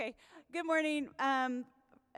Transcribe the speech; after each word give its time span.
Okay, 0.00 0.14
good 0.50 0.64
morning. 0.64 1.10
Um, 1.18 1.66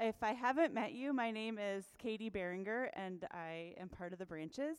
if 0.01 0.15
I 0.23 0.35
haven't 0.35 0.73
met 0.73 0.93
you, 0.93 1.13
my 1.13 1.33
name 1.33 1.59
is 1.59 1.85
Katie 1.99 2.29
Beringer, 2.29 2.93
and 2.95 3.27
I 3.33 3.75
am 3.77 3.89
part 3.89 4.13
of 4.13 4.21
the 4.21 4.25
branches. 4.27 4.77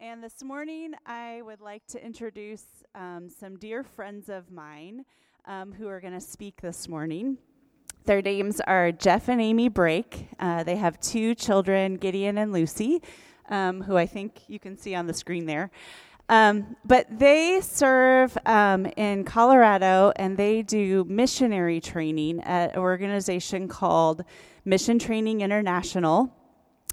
And 0.00 0.22
this 0.22 0.44
morning, 0.44 0.92
I 1.06 1.40
would 1.46 1.62
like 1.62 1.86
to 1.86 2.04
introduce 2.04 2.66
um, 2.94 3.30
some 3.30 3.56
dear 3.56 3.82
friends 3.82 4.28
of 4.28 4.50
mine 4.50 5.06
um, 5.46 5.72
who 5.72 5.88
are 5.88 5.98
going 5.98 6.12
to 6.12 6.20
speak 6.20 6.60
this 6.60 6.88
morning. 6.88 7.38
Their 8.04 8.20
names 8.20 8.60
are 8.60 8.92
Jeff 8.92 9.30
and 9.30 9.40
Amy 9.40 9.70
Brake. 9.70 10.26
Uh, 10.38 10.62
they 10.62 10.76
have 10.76 11.00
two 11.00 11.34
children, 11.34 11.94
Gideon 11.94 12.36
and 12.36 12.52
Lucy, 12.52 13.00
um, 13.48 13.80
who 13.80 13.96
I 13.96 14.04
think 14.04 14.42
you 14.46 14.58
can 14.58 14.76
see 14.76 14.94
on 14.94 15.06
the 15.06 15.14
screen 15.14 15.46
there. 15.46 15.70
Um, 16.28 16.76
but 16.84 17.06
they 17.10 17.60
serve 17.60 18.36
um, 18.46 18.86
in 18.96 19.24
Colorado 19.24 20.12
and 20.16 20.36
they 20.36 20.62
do 20.62 21.04
missionary 21.08 21.80
training 21.80 22.40
at 22.40 22.72
an 22.72 22.78
organization 22.78 23.68
called 23.68 24.24
Mission 24.64 24.98
Training 24.98 25.40
International. 25.40 26.34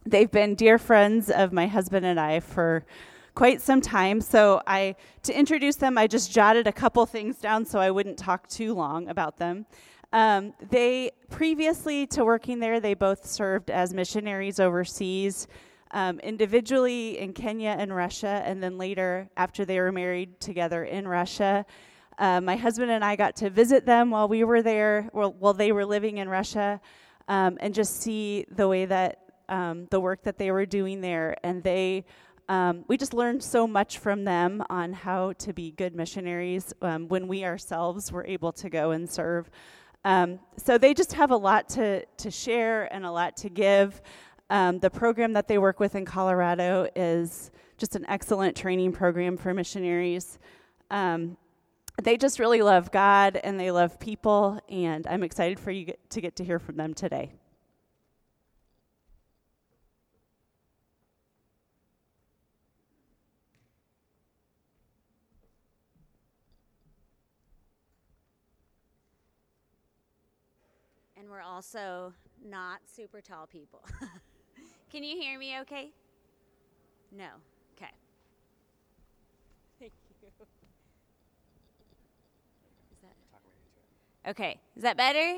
They've 0.06 0.32
been 0.32 0.56
dear 0.56 0.78
friends 0.78 1.30
of 1.30 1.54
my 1.54 1.68
husband 1.68 2.06
and 2.06 2.20
I 2.20 2.40
for 2.40 2.86
quite 3.36 3.62
some 3.62 3.80
time. 3.80 4.20
So 4.20 4.62
I 4.68 4.96
to 5.24 5.38
introduce 5.38 5.78
them, 5.78 5.98
I 5.98 6.08
just 6.08 6.32
jotted 6.32 6.68
a 6.68 6.74
couple 6.74 7.06
things 7.06 7.38
down 7.38 7.66
so 7.66 7.80
I 7.80 7.92
wouldn't 7.92 8.18
talk 8.18 8.48
too 8.50 8.74
long 8.74 9.08
about 9.08 9.38
them. 9.38 9.66
Um, 10.12 10.54
they 10.70 11.12
previously 11.30 12.08
to 12.08 12.26
working 12.26 12.60
there, 12.60 12.80
they 12.80 12.96
both 12.96 13.26
served 13.26 13.70
as 13.70 13.94
missionaries 13.94 14.60
overseas 14.60 15.48
um, 15.92 16.20
individually 16.20 17.18
in 17.18 17.34
Kenya 17.34 17.76
and 17.78 17.96
Russia, 17.96 18.42
and 18.46 18.62
then 18.62 18.78
later, 18.78 19.30
after 19.38 19.66
they 19.66 19.80
were 19.80 19.92
married 19.92 20.40
together 20.40 20.84
in 20.84 21.08
Russia. 21.08 21.66
Uh, 22.18 22.42
my 22.42 22.56
husband 22.56 22.92
and 22.92 23.04
I 23.04 23.16
got 23.16 23.36
to 23.38 23.50
visit 23.50 23.86
them 23.86 24.12
while 24.12 24.28
we 24.28 24.44
were 24.44 24.62
there, 24.62 25.10
while, 25.14 25.34
while 25.34 25.54
they 25.54 25.72
were 25.72 25.86
living 25.86 26.18
in 26.18 26.28
Russia, 26.28 26.82
um, 27.28 27.58
and 27.62 27.74
just 27.74 28.02
see 28.02 28.46
the 28.52 28.68
way 28.68 28.86
that 28.86 29.20
um, 29.48 29.88
the 29.90 30.00
work 30.00 30.24
that 30.24 30.38
they 30.38 30.52
were 30.52 30.66
doing 30.66 31.02
there. 31.02 31.36
And 31.44 31.64
they, 31.64 32.06
um, 32.50 32.84
we 32.88 32.98
just 32.98 33.14
learned 33.14 33.42
so 33.42 33.66
much 33.66 34.00
from 34.00 34.26
them 34.26 34.64
on 34.70 34.94
how 34.94 35.34
to 35.34 35.54
be 35.54 35.72
good 35.72 35.96
missionaries 35.96 36.74
um, 36.82 37.08
when 37.08 37.28
we 37.28 37.46
ourselves 37.46 38.12
were 38.12 38.26
able 38.26 38.52
to 38.54 38.70
go 38.70 38.92
and 38.92 39.10
serve. 39.10 39.50
Um, 40.06 40.40
so 40.58 40.78
they 40.78 40.94
just 40.94 41.14
have 41.14 41.32
a 41.32 41.38
lot 41.38 41.70
to, 41.70 42.06
to 42.06 42.32
share 42.32 42.94
and 42.94 43.06
a 43.06 43.12
lot 43.12 43.38
to 43.38 43.50
give. 43.50 44.02
Um, 44.50 44.80
the 44.80 44.90
program 44.90 45.34
that 45.34 45.48
they 45.48 45.58
work 45.58 45.80
with 45.80 45.96
in 45.96 46.06
Colorado 46.06 46.88
is 46.96 47.52
just 47.78 47.96
an 47.96 48.06
excellent 48.08 48.56
training 48.56 48.92
program 48.92 49.38
for 49.38 49.54
missionaries. 49.54 50.40
Um, 50.90 51.38
they 52.02 52.18
just 52.18 52.40
really 52.40 52.62
love 52.62 52.92
God 52.92 53.40
and 53.44 53.60
they 53.60 53.72
love 53.72 54.00
people, 54.00 54.60
and 54.70 55.06
I'm 55.06 55.22
excited 55.22 55.60
for 55.60 55.72
you 55.72 55.94
to 56.10 56.22
get 56.22 56.36
to 56.38 56.44
hear 56.44 56.58
from 56.58 56.78
them 56.78 56.94
today. 56.94 57.32
And 71.18 71.30
we're 71.30 71.42
also 71.42 72.14
not 72.44 72.80
super 72.86 73.22
tall 73.22 73.46
people. 73.46 73.84
Can 74.92 75.04
you 75.04 75.22
hear 75.22 75.38
me 75.38 75.56
okay? 75.62 75.92
No. 77.16 77.28
Okay. 77.78 77.92
Thank 79.80 79.92
you. 80.22 80.28
Is 80.32 80.48
that 83.04 84.32
Okay. 84.32 84.58
Is 84.76 84.82
that 84.82 84.98
better? 84.98 85.38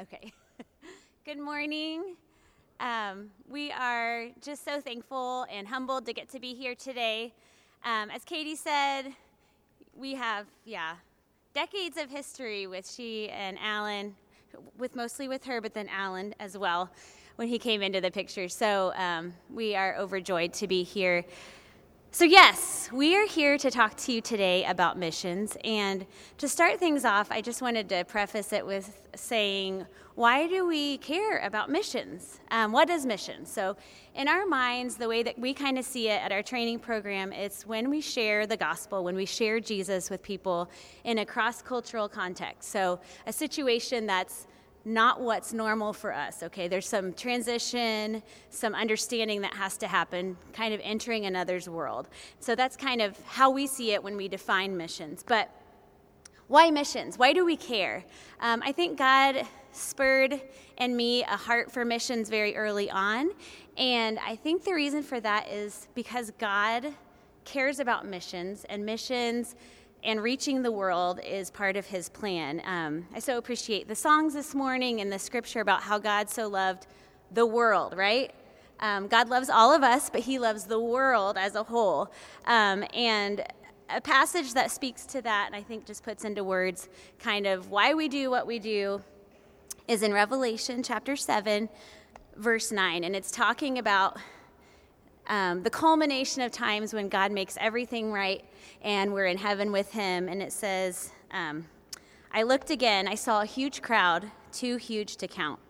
Okay. 0.00 0.32
Good 1.24 1.40
morning. 1.40 2.14
Um, 2.78 3.30
we 3.50 3.72
are 3.72 4.28
just 4.40 4.64
so 4.64 4.80
thankful 4.80 5.46
and 5.50 5.66
humbled 5.66 6.06
to 6.06 6.12
get 6.12 6.28
to 6.30 6.38
be 6.38 6.54
here 6.54 6.76
today. 6.76 7.32
Um, 7.84 8.08
as 8.08 8.24
Katie 8.24 8.54
said, 8.54 9.06
we 9.96 10.14
have, 10.14 10.46
yeah, 10.64 10.94
decades 11.54 11.96
of 11.96 12.08
history 12.08 12.68
with 12.68 12.88
she 12.88 13.28
and 13.30 13.58
Alan, 13.60 14.14
with 14.78 14.94
mostly 14.94 15.26
with 15.26 15.44
her, 15.46 15.60
but 15.60 15.74
then 15.74 15.88
Alan 15.88 16.36
as 16.38 16.56
well 16.56 16.88
when 17.36 17.48
he 17.48 17.58
came 17.58 17.82
into 17.82 18.00
the 18.00 18.10
picture. 18.10 18.48
So 18.48 18.92
um, 18.96 19.34
we 19.50 19.74
are 19.74 19.96
overjoyed 19.96 20.52
to 20.54 20.66
be 20.66 20.82
here. 20.82 21.24
So, 22.14 22.26
yes, 22.26 22.90
we 22.92 23.16
are 23.16 23.26
here 23.26 23.56
to 23.56 23.70
talk 23.70 23.96
to 23.96 24.12
you 24.12 24.20
today 24.20 24.66
about 24.66 24.98
missions. 24.98 25.56
And 25.64 26.04
to 26.36 26.46
start 26.46 26.78
things 26.78 27.06
off, 27.06 27.32
I 27.32 27.40
just 27.40 27.62
wanted 27.62 27.88
to 27.88 28.04
preface 28.04 28.52
it 28.52 28.66
with 28.66 29.08
saying, 29.16 29.86
why 30.14 30.46
do 30.46 30.66
we 30.66 30.98
care 30.98 31.38
about 31.38 31.70
missions? 31.70 32.38
Um, 32.50 32.70
what 32.70 32.90
is 32.90 33.06
mission? 33.06 33.46
So, 33.46 33.78
in 34.14 34.28
our 34.28 34.44
minds, 34.44 34.96
the 34.96 35.08
way 35.08 35.22
that 35.22 35.38
we 35.38 35.54
kind 35.54 35.78
of 35.78 35.86
see 35.86 36.10
it 36.10 36.20
at 36.22 36.32
our 36.32 36.42
training 36.42 36.80
program, 36.80 37.32
it's 37.32 37.66
when 37.66 37.88
we 37.88 38.02
share 38.02 38.46
the 38.46 38.58
gospel, 38.58 39.04
when 39.04 39.16
we 39.16 39.24
share 39.24 39.58
Jesus 39.58 40.10
with 40.10 40.22
people 40.22 40.68
in 41.04 41.16
a 41.16 41.24
cross 41.24 41.62
cultural 41.62 42.10
context. 42.10 42.70
So, 42.70 43.00
a 43.26 43.32
situation 43.32 44.04
that's 44.04 44.46
not 44.84 45.20
what's 45.20 45.52
normal 45.52 45.92
for 45.92 46.12
us, 46.12 46.42
okay? 46.42 46.68
There's 46.68 46.88
some 46.88 47.12
transition, 47.12 48.22
some 48.50 48.74
understanding 48.74 49.40
that 49.42 49.54
has 49.54 49.76
to 49.78 49.88
happen, 49.88 50.36
kind 50.52 50.74
of 50.74 50.80
entering 50.82 51.26
another's 51.26 51.68
world. 51.68 52.08
So 52.40 52.54
that's 52.54 52.76
kind 52.76 53.00
of 53.00 53.18
how 53.24 53.50
we 53.50 53.66
see 53.66 53.92
it 53.92 54.02
when 54.02 54.16
we 54.16 54.28
define 54.28 54.76
missions. 54.76 55.22
But 55.26 55.50
why 56.48 56.70
missions? 56.70 57.18
Why 57.18 57.32
do 57.32 57.44
we 57.44 57.56
care? 57.56 58.04
Um, 58.40 58.62
I 58.64 58.72
think 58.72 58.98
God 58.98 59.46
spurred 59.72 60.40
in 60.76 60.96
me 60.96 61.22
a 61.22 61.36
heart 61.36 61.70
for 61.70 61.84
missions 61.84 62.28
very 62.28 62.56
early 62.56 62.90
on. 62.90 63.30
And 63.78 64.18
I 64.18 64.36
think 64.36 64.64
the 64.64 64.74
reason 64.74 65.02
for 65.02 65.20
that 65.20 65.48
is 65.48 65.88
because 65.94 66.30
God 66.38 66.92
cares 67.44 67.80
about 67.80 68.06
missions, 68.06 68.64
and 68.68 68.84
missions 68.84 69.56
and 70.04 70.22
reaching 70.22 70.62
the 70.62 70.72
world 70.72 71.20
is 71.24 71.50
part 71.50 71.76
of 71.76 71.86
his 71.86 72.08
plan. 72.08 72.60
Um, 72.64 73.06
I 73.14 73.20
so 73.20 73.38
appreciate 73.38 73.86
the 73.86 73.94
songs 73.94 74.34
this 74.34 74.54
morning 74.54 75.00
and 75.00 75.12
the 75.12 75.18
scripture 75.18 75.60
about 75.60 75.82
how 75.82 75.98
God 75.98 76.28
so 76.28 76.48
loved 76.48 76.86
the 77.30 77.46
world, 77.46 77.96
right? 77.96 78.32
Um, 78.80 79.06
God 79.06 79.28
loves 79.28 79.48
all 79.48 79.72
of 79.72 79.84
us, 79.84 80.10
but 80.10 80.22
he 80.22 80.38
loves 80.38 80.64
the 80.64 80.80
world 80.80 81.36
as 81.38 81.54
a 81.54 81.62
whole. 81.62 82.12
Um, 82.46 82.84
and 82.92 83.44
a 83.88 84.00
passage 84.00 84.54
that 84.54 84.70
speaks 84.72 85.06
to 85.06 85.22
that, 85.22 85.46
and 85.46 85.54
I 85.54 85.62
think 85.62 85.86
just 85.86 86.02
puts 86.02 86.24
into 86.24 86.42
words 86.42 86.88
kind 87.20 87.46
of 87.46 87.70
why 87.70 87.94
we 87.94 88.08
do 88.08 88.30
what 88.30 88.46
we 88.46 88.58
do, 88.58 89.02
is 89.86 90.02
in 90.02 90.12
Revelation 90.12 90.82
chapter 90.82 91.14
7, 91.14 91.68
verse 92.36 92.72
9. 92.72 93.04
And 93.04 93.14
it's 93.14 93.30
talking 93.30 93.78
about 93.78 94.16
um, 95.28 95.62
the 95.62 95.70
culmination 95.70 96.42
of 96.42 96.50
times 96.50 96.92
when 96.92 97.08
God 97.08 97.30
makes 97.30 97.56
everything 97.60 98.12
right 98.12 98.44
and 98.82 99.12
we're 99.12 99.26
in 99.26 99.38
heaven 99.38 99.72
with 99.72 99.92
him. 99.92 100.28
And 100.28 100.42
it 100.42 100.52
says, 100.52 101.10
um, 101.30 101.66
I 102.32 102.42
looked 102.42 102.70
again, 102.70 103.08
I 103.08 103.14
saw 103.14 103.42
a 103.42 103.46
huge 103.46 103.82
crowd, 103.82 104.30
too 104.52 104.76
huge 104.76 105.16
to 105.16 105.28
count. 105.28 105.60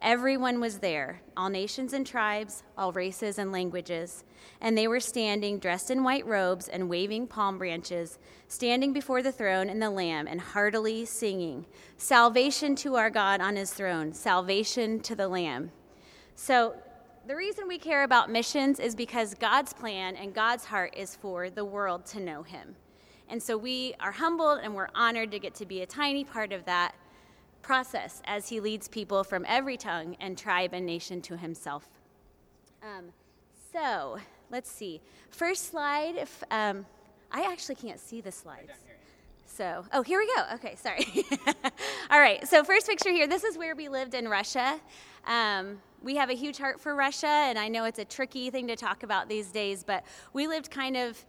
Everyone 0.00 0.60
was 0.60 0.78
there, 0.78 1.22
all 1.36 1.48
nations 1.48 1.92
and 1.92 2.06
tribes, 2.06 2.62
all 2.76 2.92
races 2.92 3.36
and 3.36 3.50
languages. 3.50 4.22
And 4.60 4.78
they 4.78 4.86
were 4.86 5.00
standing, 5.00 5.58
dressed 5.58 5.90
in 5.90 6.04
white 6.04 6.24
robes 6.24 6.68
and 6.68 6.88
waving 6.88 7.26
palm 7.26 7.58
branches, 7.58 8.18
standing 8.46 8.92
before 8.92 9.22
the 9.22 9.32
throne 9.32 9.68
and 9.68 9.82
the 9.82 9.90
Lamb, 9.90 10.28
and 10.28 10.40
heartily 10.40 11.04
singing, 11.04 11.66
Salvation 11.96 12.76
to 12.76 12.94
our 12.94 13.10
God 13.10 13.40
on 13.40 13.56
his 13.56 13.72
throne, 13.72 14.12
salvation 14.12 15.00
to 15.00 15.16
the 15.16 15.26
Lamb. 15.26 15.72
So 16.36 16.76
the 17.28 17.36
reason 17.36 17.68
we 17.68 17.76
care 17.76 18.04
about 18.04 18.30
missions 18.30 18.80
is 18.80 18.94
because 18.94 19.34
God's 19.34 19.74
plan 19.74 20.16
and 20.16 20.32
God's 20.32 20.64
heart 20.64 20.94
is 20.96 21.14
for 21.14 21.50
the 21.50 21.64
world 21.64 22.06
to 22.06 22.20
know 22.20 22.42
Him. 22.42 22.74
And 23.28 23.42
so 23.42 23.58
we 23.58 23.92
are 24.00 24.12
humbled 24.12 24.60
and 24.62 24.74
we're 24.74 24.88
honored 24.94 25.30
to 25.32 25.38
get 25.38 25.54
to 25.56 25.66
be 25.66 25.82
a 25.82 25.86
tiny 25.86 26.24
part 26.24 26.54
of 26.54 26.64
that 26.64 26.94
process 27.60 28.22
as 28.24 28.48
He 28.48 28.60
leads 28.60 28.88
people 28.88 29.24
from 29.24 29.44
every 29.46 29.76
tongue 29.76 30.16
and 30.20 30.38
tribe 30.38 30.70
and 30.72 30.86
nation 30.86 31.20
to 31.20 31.36
Himself. 31.36 31.86
Um, 32.82 33.10
so 33.74 34.16
let's 34.50 34.70
see. 34.70 35.02
First 35.28 35.70
slide. 35.70 36.16
If 36.16 36.42
um, 36.50 36.86
I 37.30 37.42
actually 37.42 37.74
can't 37.74 38.00
see 38.00 38.22
the 38.22 38.32
slides. 38.32 38.72
So, 39.44 39.84
oh, 39.92 40.02
here 40.02 40.18
we 40.18 40.32
go. 40.34 40.44
Okay, 40.54 40.76
sorry. 40.76 41.26
All 42.10 42.20
right, 42.20 42.46
so 42.48 42.64
first 42.64 42.86
picture 42.86 43.10
here. 43.10 43.26
This 43.26 43.44
is 43.44 43.58
where 43.58 43.76
we 43.76 43.90
lived 43.90 44.14
in 44.14 44.28
Russia. 44.28 44.80
Um, 45.26 45.80
we 46.02 46.16
have 46.16 46.30
a 46.30 46.34
huge 46.34 46.58
heart 46.58 46.80
for 46.80 46.94
Russia, 46.94 47.26
and 47.26 47.58
I 47.58 47.68
know 47.68 47.84
it's 47.84 47.98
a 47.98 48.04
tricky 48.04 48.50
thing 48.50 48.68
to 48.68 48.76
talk 48.76 49.02
about 49.02 49.28
these 49.28 49.50
days, 49.50 49.82
but 49.84 50.04
we 50.32 50.46
lived 50.46 50.70
kind 50.70 50.96
of, 50.96 51.24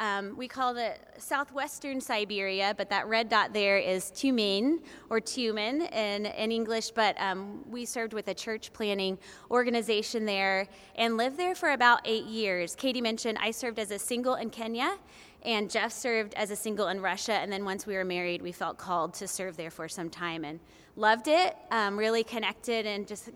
um, 0.00 0.36
we 0.36 0.48
call 0.48 0.76
it 0.76 0.98
southwestern 1.18 2.00
Siberia, 2.00 2.74
but 2.76 2.88
that 2.88 3.06
red 3.06 3.28
dot 3.28 3.52
there 3.52 3.78
is 3.78 4.06
Tumen 4.06 4.80
or 5.10 5.20
Tumen 5.20 5.92
in, 5.92 6.26
in 6.26 6.50
English, 6.50 6.90
but 6.90 7.14
um, 7.20 7.62
we 7.70 7.84
served 7.84 8.12
with 8.14 8.26
a 8.28 8.34
church 8.34 8.72
planting 8.72 9.18
organization 9.50 10.24
there 10.24 10.66
and 10.96 11.16
lived 11.16 11.36
there 11.36 11.54
for 11.54 11.70
about 11.72 12.00
eight 12.06 12.24
years. 12.24 12.74
Katie 12.74 13.02
mentioned 13.02 13.38
I 13.40 13.52
served 13.52 13.78
as 13.78 13.90
a 13.90 13.98
single 13.98 14.34
in 14.36 14.50
Kenya, 14.50 14.96
And 15.42 15.70
Jeff 15.70 15.92
served 15.92 16.34
as 16.34 16.50
a 16.50 16.56
single 16.56 16.88
in 16.88 17.00
Russia, 17.00 17.32
and 17.32 17.50
then 17.50 17.64
once 17.64 17.86
we 17.86 17.94
were 17.94 18.04
married, 18.04 18.42
we 18.42 18.52
felt 18.52 18.76
called 18.76 19.14
to 19.14 19.26
serve 19.26 19.56
there 19.56 19.70
for 19.70 19.88
some 19.88 20.10
time 20.10 20.44
and 20.44 20.60
loved 20.96 21.28
it, 21.28 21.56
um, 21.70 21.98
really 21.98 22.22
connected, 22.24 22.84
and 22.86 23.06
just 23.06 23.30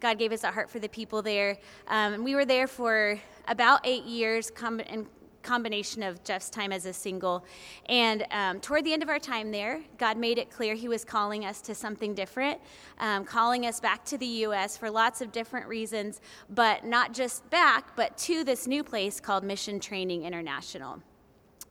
God 0.00 0.18
gave 0.18 0.32
us 0.32 0.42
a 0.42 0.50
heart 0.50 0.68
for 0.68 0.80
the 0.80 0.88
people 0.88 1.22
there. 1.22 1.58
Um, 1.86 2.14
and 2.14 2.24
we 2.24 2.34
were 2.34 2.44
there 2.44 2.66
for 2.66 3.20
about 3.46 3.80
eight 3.84 4.04
years, 4.04 4.50
com- 4.50 4.80
in 4.80 5.06
combination 5.44 6.02
of 6.02 6.24
Jeff's 6.24 6.50
time 6.50 6.72
as 6.72 6.86
a 6.86 6.92
single. 6.92 7.44
And 7.86 8.26
um, 8.30 8.60
toward 8.60 8.84
the 8.84 8.92
end 8.92 9.02
of 9.02 9.08
our 9.08 9.18
time 9.20 9.52
there, 9.52 9.80
God 9.98 10.16
made 10.16 10.38
it 10.38 10.50
clear 10.50 10.74
He 10.74 10.88
was 10.88 11.04
calling 11.04 11.44
us 11.44 11.60
to 11.62 11.74
something 11.74 12.14
different, 12.14 12.60
um, 12.98 13.24
calling 13.24 13.66
us 13.66 13.78
back 13.78 14.04
to 14.06 14.18
the 14.18 14.26
U.S. 14.26 14.76
for 14.76 14.90
lots 14.90 15.20
of 15.20 15.30
different 15.30 15.68
reasons, 15.68 16.20
but 16.50 16.84
not 16.84 17.12
just 17.12 17.48
back, 17.50 17.94
but 17.94 18.16
to 18.18 18.42
this 18.42 18.66
new 18.66 18.82
place 18.82 19.20
called 19.20 19.44
Mission 19.44 19.78
Training 19.78 20.24
International. 20.24 21.00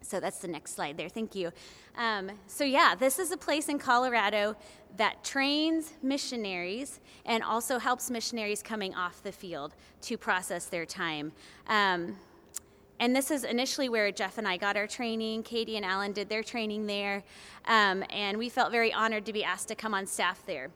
So 0.01 0.19
that's 0.19 0.39
the 0.39 0.47
next 0.47 0.75
slide 0.75 0.97
there. 0.97 1.09
Thank 1.09 1.33
you. 1.33 1.51
Um, 1.97 2.31
so, 2.47 2.63
yeah, 2.63 2.95
this 2.95 3.19
is 3.19 3.31
a 3.31 3.37
place 3.37 3.69
in 3.69 3.79
Colorado 3.79 4.55
that 4.97 5.23
trains 5.23 5.93
missionaries 6.01 6.99
and 7.25 7.41
also 7.43 7.79
helps 7.79 8.11
missionaries 8.11 8.61
coming 8.61 8.93
off 8.93 9.23
the 9.23 9.31
field 9.31 9.75
to 10.01 10.17
process 10.17 10.65
their 10.65 10.85
time. 10.85 11.31
Um, 11.67 12.15
and 12.99 13.15
this 13.15 13.31
is 13.31 13.43
initially 13.43 13.89
where 13.89 14.11
Jeff 14.11 14.37
and 14.37 14.47
I 14.47 14.57
got 14.57 14.77
our 14.77 14.87
training. 14.87 15.43
Katie 15.43 15.75
and 15.75 15.85
Alan 15.85 16.11
did 16.11 16.29
their 16.29 16.43
training 16.43 16.85
there. 16.85 17.23
Um, 17.65 18.03
and 18.09 18.37
we 18.37 18.49
felt 18.49 18.71
very 18.71 18.93
honored 18.93 19.25
to 19.25 19.33
be 19.33 19.43
asked 19.43 19.67
to 19.69 19.75
come 19.75 19.93
on 19.93 20.05
staff 20.05 20.43
there. 20.45 20.69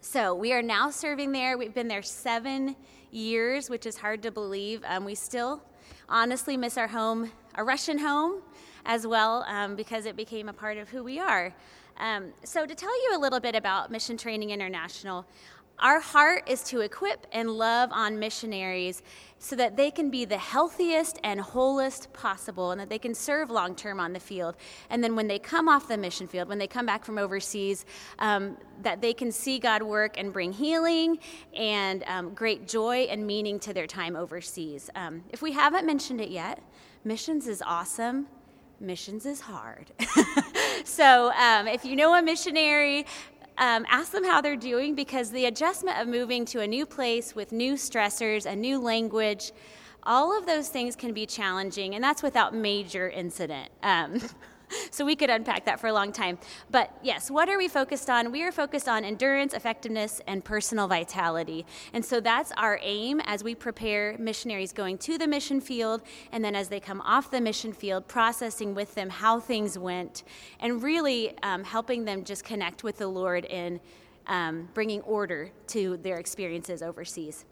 So 0.00 0.34
we 0.34 0.52
are 0.52 0.62
now 0.62 0.90
serving 0.90 1.32
there. 1.32 1.58
We've 1.58 1.74
been 1.74 1.88
there 1.88 2.02
seven 2.02 2.76
years, 3.10 3.68
which 3.68 3.86
is 3.86 3.96
hard 3.96 4.22
to 4.22 4.30
believe. 4.30 4.82
Um, 4.86 5.04
we 5.04 5.14
still 5.14 5.62
honestly 6.08 6.56
miss 6.56 6.78
our 6.78 6.88
home, 6.88 7.30
our 7.54 7.64
Russian 7.64 7.98
home, 7.98 8.42
as 8.86 9.06
well, 9.06 9.44
um, 9.46 9.76
because 9.76 10.06
it 10.06 10.16
became 10.16 10.48
a 10.48 10.52
part 10.52 10.78
of 10.78 10.88
who 10.88 11.04
we 11.04 11.18
are. 11.18 11.54
Um, 11.98 12.32
so, 12.44 12.64
to 12.64 12.74
tell 12.74 13.02
you 13.02 13.16
a 13.16 13.20
little 13.20 13.40
bit 13.40 13.54
about 13.54 13.90
Mission 13.90 14.16
Training 14.16 14.50
International, 14.50 15.26
our 15.80 16.00
heart 16.00 16.48
is 16.48 16.62
to 16.64 16.80
equip 16.80 17.26
and 17.32 17.50
love 17.50 17.90
on 17.92 18.18
missionaries 18.18 19.02
so 19.38 19.56
that 19.56 19.76
they 19.76 19.90
can 19.90 20.10
be 20.10 20.26
the 20.26 20.36
healthiest 20.36 21.18
and 21.24 21.40
wholest 21.40 22.12
possible 22.12 22.70
and 22.70 22.80
that 22.80 22.90
they 22.90 22.98
can 22.98 23.14
serve 23.14 23.50
long 23.50 23.74
term 23.74 23.98
on 23.98 24.12
the 24.12 24.20
field. 24.20 24.54
And 24.90 25.02
then 25.02 25.16
when 25.16 25.26
they 25.26 25.38
come 25.38 25.68
off 25.68 25.88
the 25.88 25.96
mission 25.96 26.28
field, 26.28 26.48
when 26.48 26.58
they 26.58 26.66
come 26.66 26.84
back 26.84 27.04
from 27.04 27.16
overseas, 27.16 27.86
um, 28.18 28.58
that 28.82 29.00
they 29.00 29.14
can 29.14 29.32
see 29.32 29.58
God 29.58 29.82
work 29.82 30.18
and 30.18 30.32
bring 30.32 30.52
healing 30.52 31.18
and 31.54 32.04
um, 32.06 32.34
great 32.34 32.68
joy 32.68 33.08
and 33.10 33.26
meaning 33.26 33.58
to 33.60 33.72
their 33.72 33.86
time 33.86 34.14
overseas. 34.14 34.90
Um, 34.94 35.24
if 35.30 35.40
we 35.40 35.52
haven't 35.52 35.86
mentioned 35.86 36.20
it 36.20 36.30
yet, 36.30 36.62
missions 37.04 37.48
is 37.48 37.62
awesome. 37.62 38.26
Missions 38.78 39.26
is 39.26 39.40
hard. 39.40 39.90
so, 40.84 41.32
um, 41.32 41.68
if 41.68 41.84
you 41.84 41.96
know 41.96 42.14
a 42.14 42.22
missionary, 42.22 43.04
um, 43.60 43.84
ask 43.88 44.10
them 44.10 44.24
how 44.24 44.40
they're 44.40 44.56
doing 44.56 44.94
because 44.94 45.30
the 45.30 45.44
adjustment 45.44 45.98
of 45.98 46.08
moving 46.08 46.44
to 46.46 46.60
a 46.60 46.66
new 46.66 46.86
place 46.86 47.34
with 47.34 47.52
new 47.52 47.74
stressors, 47.74 48.46
a 48.46 48.56
new 48.56 48.80
language, 48.80 49.52
all 50.02 50.36
of 50.36 50.46
those 50.46 50.68
things 50.68 50.96
can 50.96 51.12
be 51.12 51.26
challenging, 51.26 51.94
and 51.94 52.02
that's 52.02 52.22
without 52.22 52.54
major 52.54 53.10
incident. 53.10 53.68
Um, 53.82 54.20
so 54.90 55.04
we 55.04 55.16
could 55.16 55.30
unpack 55.30 55.64
that 55.64 55.80
for 55.80 55.88
a 55.88 55.92
long 55.92 56.12
time. 56.12 56.38
But 56.70 56.94
yes, 57.02 57.30
what 57.30 57.48
are 57.48 57.58
we 57.58 57.68
focused 57.68 58.10
on? 58.10 58.32
We 58.32 58.42
are 58.42 58.52
focused 58.52 58.88
on 58.88 59.04
endurance, 59.04 59.54
effectiveness, 59.54 60.20
and 60.26 60.44
personal 60.44 60.88
vitality. 60.88 61.66
And 61.92 62.04
so 62.04 62.20
that's 62.20 62.52
our 62.56 62.78
aim 62.82 63.20
as 63.24 63.44
we 63.44 63.54
prepare 63.54 64.16
missionaries 64.18 64.72
going 64.72 64.98
to 64.98 65.18
the 65.18 65.26
mission 65.26 65.60
field, 65.60 66.02
and 66.32 66.44
then 66.44 66.54
as 66.54 66.68
they 66.68 66.80
come 66.80 67.00
off 67.02 67.30
the 67.30 67.40
mission 67.40 67.72
field, 67.72 68.08
processing 68.08 68.74
with 68.74 68.94
them 68.94 69.10
how 69.10 69.40
things 69.40 69.78
went, 69.78 70.24
and 70.60 70.82
really 70.82 71.36
um, 71.42 71.64
helping 71.64 72.04
them 72.04 72.24
just 72.24 72.44
connect 72.44 72.84
with 72.84 72.98
the 72.98 73.08
Lord 73.08 73.44
in 73.44 73.80
um, 74.26 74.68
bringing 74.74 75.00
order 75.02 75.50
to 75.68 75.96
their 75.98 76.18
experiences 76.18 76.82
overseas. 76.82 77.44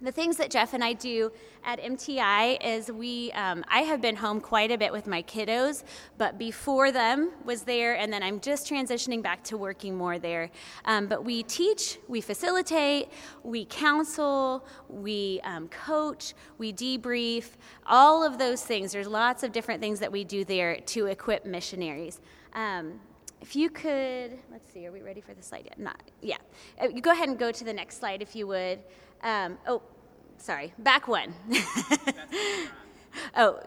The 0.00 0.12
things 0.12 0.36
that 0.36 0.50
Jeff 0.50 0.74
and 0.74 0.84
I 0.84 0.92
do 0.92 1.32
at 1.64 1.82
MTI 1.82 2.64
is 2.64 2.90
we, 2.92 3.32
um, 3.32 3.64
I 3.66 3.80
have 3.80 4.00
been 4.00 4.14
home 4.14 4.40
quite 4.40 4.70
a 4.70 4.78
bit 4.78 4.92
with 4.92 5.08
my 5.08 5.24
kiddos, 5.24 5.82
but 6.16 6.38
before 6.38 6.92
them 6.92 7.32
was 7.44 7.62
there, 7.62 7.96
and 7.96 8.12
then 8.12 8.22
I'm 8.22 8.38
just 8.38 8.70
transitioning 8.70 9.22
back 9.24 9.42
to 9.44 9.56
working 9.56 9.96
more 9.96 10.20
there. 10.20 10.50
Um, 10.84 11.08
but 11.08 11.24
we 11.24 11.42
teach, 11.42 11.98
we 12.06 12.20
facilitate, 12.20 13.08
we 13.42 13.64
counsel, 13.64 14.64
we 14.88 15.40
um, 15.42 15.66
coach, 15.66 16.34
we 16.58 16.72
debrief, 16.72 17.50
all 17.84 18.22
of 18.22 18.38
those 18.38 18.62
things. 18.62 18.92
There's 18.92 19.08
lots 19.08 19.42
of 19.42 19.50
different 19.50 19.80
things 19.80 19.98
that 19.98 20.12
we 20.12 20.22
do 20.22 20.44
there 20.44 20.76
to 20.76 21.06
equip 21.06 21.44
missionaries. 21.44 22.20
If 23.40 23.54
you 23.54 23.70
could, 23.70 24.38
let's 24.50 24.70
see, 24.72 24.86
are 24.86 24.92
we 24.92 25.00
ready 25.00 25.20
for 25.20 25.32
the 25.32 25.42
slide 25.42 25.64
yet? 25.64 25.78
Not, 25.78 26.02
yeah. 26.20 26.36
Uh, 26.82 26.88
you 26.88 27.00
go 27.00 27.12
ahead 27.12 27.28
and 27.28 27.38
go 27.38 27.52
to 27.52 27.64
the 27.64 27.72
next 27.72 27.98
slide 27.98 28.20
if 28.20 28.34
you 28.34 28.46
would. 28.46 28.80
Um, 29.22 29.58
oh, 29.66 29.82
sorry, 30.38 30.72
back 30.78 31.06
one. 31.06 31.32
oh, 33.36 33.60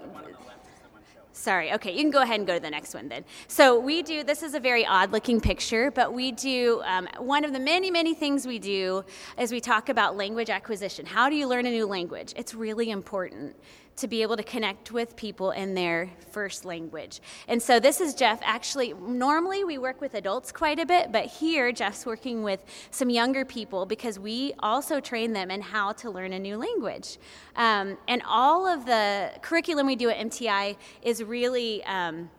sorry. 1.31 1.71
Okay, 1.73 1.91
you 1.91 2.01
can 2.01 2.11
go 2.11 2.21
ahead 2.21 2.39
and 2.39 2.47
go 2.47 2.55
to 2.55 2.59
the 2.59 2.69
next 2.69 2.93
one 2.93 3.07
then. 3.07 3.23
So 3.47 3.79
we 3.79 4.03
do. 4.03 4.23
This 4.23 4.43
is 4.43 4.53
a 4.53 4.59
very 4.59 4.85
odd-looking 4.85 5.39
picture, 5.39 5.89
but 5.89 6.13
we 6.13 6.31
do 6.33 6.81
um, 6.85 7.07
one 7.17 7.45
of 7.45 7.53
the 7.53 7.59
many, 7.59 7.89
many 7.89 8.13
things 8.13 8.45
we 8.45 8.59
do 8.59 9.03
is 9.39 9.51
we 9.51 9.61
talk 9.61 9.89
about 9.89 10.17
language 10.17 10.49
acquisition. 10.49 11.05
How 11.05 11.29
do 11.29 11.35
you 11.35 11.47
learn 11.47 11.65
a 11.65 11.71
new 11.71 11.87
language? 11.87 12.33
It's 12.35 12.53
really 12.53 12.91
important 12.91 13.55
to 13.97 14.07
be 14.07 14.21
able 14.21 14.37
to 14.37 14.43
connect 14.43 14.91
with 14.91 15.15
people 15.15 15.51
in 15.51 15.73
their 15.73 16.09
first 16.31 16.65
language. 16.65 17.21
And 17.47 17.61
so 17.61 17.79
this 17.79 18.01
is 18.01 18.13
Jeff. 18.15 18.39
Actually, 18.43 18.93
normally 18.93 19.63
we 19.63 19.77
work 19.77 20.01
with 20.01 20.13
adults 20.15 20.51
quite 20.51 20.79
a 20.79 20.85
bit, 20.85 21.11
but 21.11 21.25
here 21.25 21.71
Jeff's 21.71 22.05
working 22.05 22.41
with 22.43 22.63
some 22.89 23.09
younger 23.09 23.45
people 23.45 23.85
because 23.85 24.17
we 24.17 24.53
also 24.59 24.99
train 24.99 25.33
them 25.33 25.51
in 25.51 25.61
how 25.61 25.91
to 25.93 26.09
learn 26.09 26.33
a 26.33 26.39
new 26.39 26.57
language. 26.57 27.17
Um, 27.55 27.97
and 28.07 28.21
all 28.25 28.65
of 28.65 28.85
the 28.85 29.31
curriculum 29.41 29.85
we 29.85 29.95
do 29.95 30.09
at 30.09 30.17
MTI 30.17 30.77
is 31.01 31.23
really 31.23 31.83
um, 31.83 32.29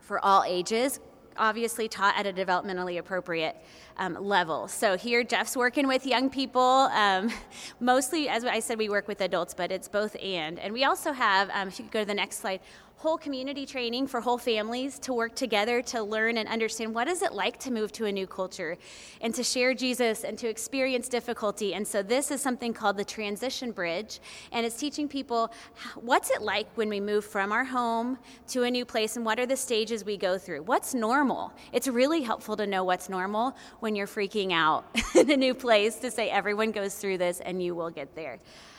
for 0.00 0.24
all 0.24 0.44
ages, 0.44 1.00
obviously 1.38 1.88
taught 1.88 2.16
at 2.16 2.26
a 2.26 2.32
developmentally 2.32 2.98
appropriate 2.98 3.56
um, 3.98 4.16
level. 4.20 4.68
So 4.68 4.96
here, 4.96 5.24
Jeff's 5.24 5.56
working 5.56 5.86
with 5.86 6.06
young 6.06 6.30
people. 6.30 6.60
Um, 6.62 7.32
mostly, 7.80 8.28
as 8.28 8.44
I 8.44 8.60
said, 8.60 8.78
we 8.78 8.88
work 8.88 9.08
with 9.08 9.20
adults, 9.20 9.54
but 9.54 9.70
it's 9.70 9.88
both 9.88 10.16
and. 10.22 10.58
And 10.58 10.72
we 10.72 10.84
also 10.84 11.12
have, 11.12 11.50
um, 11.52 11.68
if 11.68 11.78
you 11.78 11.84
could 11.84 11.92
go 11.92 12.00
to 12.00 12.06
the 12.06 12.14
next 12.14 12.38
slide, 12.38 12.60
whole 12.98 13.18
community 13.18 13.66
training 13.66 14.06
for 14.06 14.22
whole 14.22 14.38
families 14.38 14.98
to 14.98 15.12
work 15.12 15.34
together 15.34 15.82
to 15.82 16.02
learn 16.02 16.38
and 16.38 16.48
understand 16.48 16.94
what 16.94 17.06
is 17.06 17.20
it 17.20 17.32
like 17.32 17.58
to 17.58 17.70
move 17.70 17.92
to 17.92 18.06
a 18.06 18.12
new 18.12 18.26
culture 18.26 18.78
and 19.20 19.34
to 19.34 19.44
share 19.44 19.74
Jesus 19.74 20.24
and 20.24 20.38
to 20.38 20.48
experience 20.48 21.06
difficulty. 21.06 21.74
And 21.74 21.86
so 21.86 22.02
this 22.02 22.30
is 22.30 22.40
something 22.40 22.72
called 22.72 22.96
the 22.96 23.04
transition 23.04 23.70
bridge 23.70 24.20
and 24.50 24.64
it's 24.64 24.76
teaching 24.76 25.08
people 25.08 25.52
what's 25.94 26.30
it 26.30 26.40
like 26.40 26.66
when 26.76 26.88
we 26.88 26.98
move 26.98 27.24
from 27.26 27.52
our 27.52 27.64
home 27.64 28.18
to 28.48 28.62
a 28.62 28.70
new 28.70 28.86
place 28.86 29.16
and 29.16 29.26
what 29.26 29.38
are 29.38 29.46
the 29.46 29.56
stages 29.56 30.02
we 30.04 30.16
go 30.16 30.38
through. 30.38 30.62
What's 30.62 30.94
normal? 30.94 31.52
It's 31.74 31.88
really 31.88 32.22
helpful 32.22 32.56
to 32.56 32.66
know 32.66 32.82
what's 32.82 33.10
normal 33.10 33.54
when 33.80 33.94
you're 33.94 34.06
freaking 34.06 34.52
out 34.52 34.86
in 35.14 35.30
a 35.30 35.36
new 35.36 35.52
place 35.52 35.96
to 35.96 36.10
say 36.10 36.30
everyone 36.30 36.70
goes 36.70 36.94
through 36.94 37.18
this 37.18 37.40
and 37.40 37.62
you 37.62 37.74
will 37.74 37.90
get 37.90 38.14
there. 38.14 38.38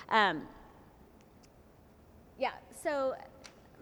Um, 0.09 0.41
yeah, 2.39 2.51
so 2.83 3.15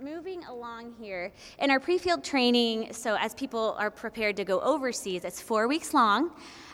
moving 0.01 0.43
along 0.45 0.93
here 0.99 1.31
in 1.59 1.71
our 1.71 1.79
pre-field 1.79 2.23
training 2.23 2.91
so 2.91 3.15
as 3.19 3.33
people 3.33 3.75
are 3.79 3.89
prepared 3.89 4.35
to 4.35 4.43
go 4.43 4.59
overseas 4.61 5.23
it's 5.23 5.41
four 5.41 5.67
weeks 5.67 5.93
long 5.93 6.31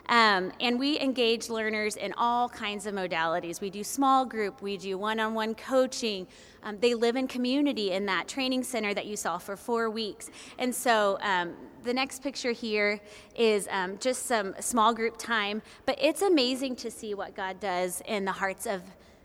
um, 0.10 0.52
and 0.60 0.80
we 0.80 1.00
engage 1.00 1.50
learners 1.50 1.96
in 1.96 2.14
all 2.18 2.50
kinds 2.50 2.86
of 2.86 2.94
modalities. 2.94 3.62
We 3.62 3.70
do 3.70 3.84
small 3.84 4.26
group 4.26 4.62
we 4.62 4.76
do 4.76 4.98
one-on-one 4.98 5.56
coaching. 5.56 6.28
Um, 6.64 6.80
they 6.80 6.96
live 6.96 7.16
in 7.16 7.28
community 7.28 7.92
in 7.92 8.08
that 8.08 8.28
training 8.28 8.64
center 8.64 8.94
that 8.96 9.06
you 9.06 9.16
saw 9.16 9.38
for 9.38 9.56
four 9.56 9.90
weeks. 9.90 10.30
And 10.58 10.74
so 10.74 11.18
um, 11.22 11.54
the 11.84 11.94
next 11.94 12.24
picture 12.24 12.52
here 12.52 13.00
is 13.36 13.68
um, 13.72 13.98
just 14.00 14.26
some 14.26 14.54
small 14.60 14.94
group 14.94 15.18
time 15.18 15.62
but 15.86 15.98
it's 16.02 16.22
amazing 16.22 16.76
to 16.76 16.92
see 16.92 17.14
what 17.14 17.36
god 17.36 17.60
does 17.60 18.02
in 18.06 18.26
the 18.26 18.32
hearts 18.32 18.66
of 18.66 18.82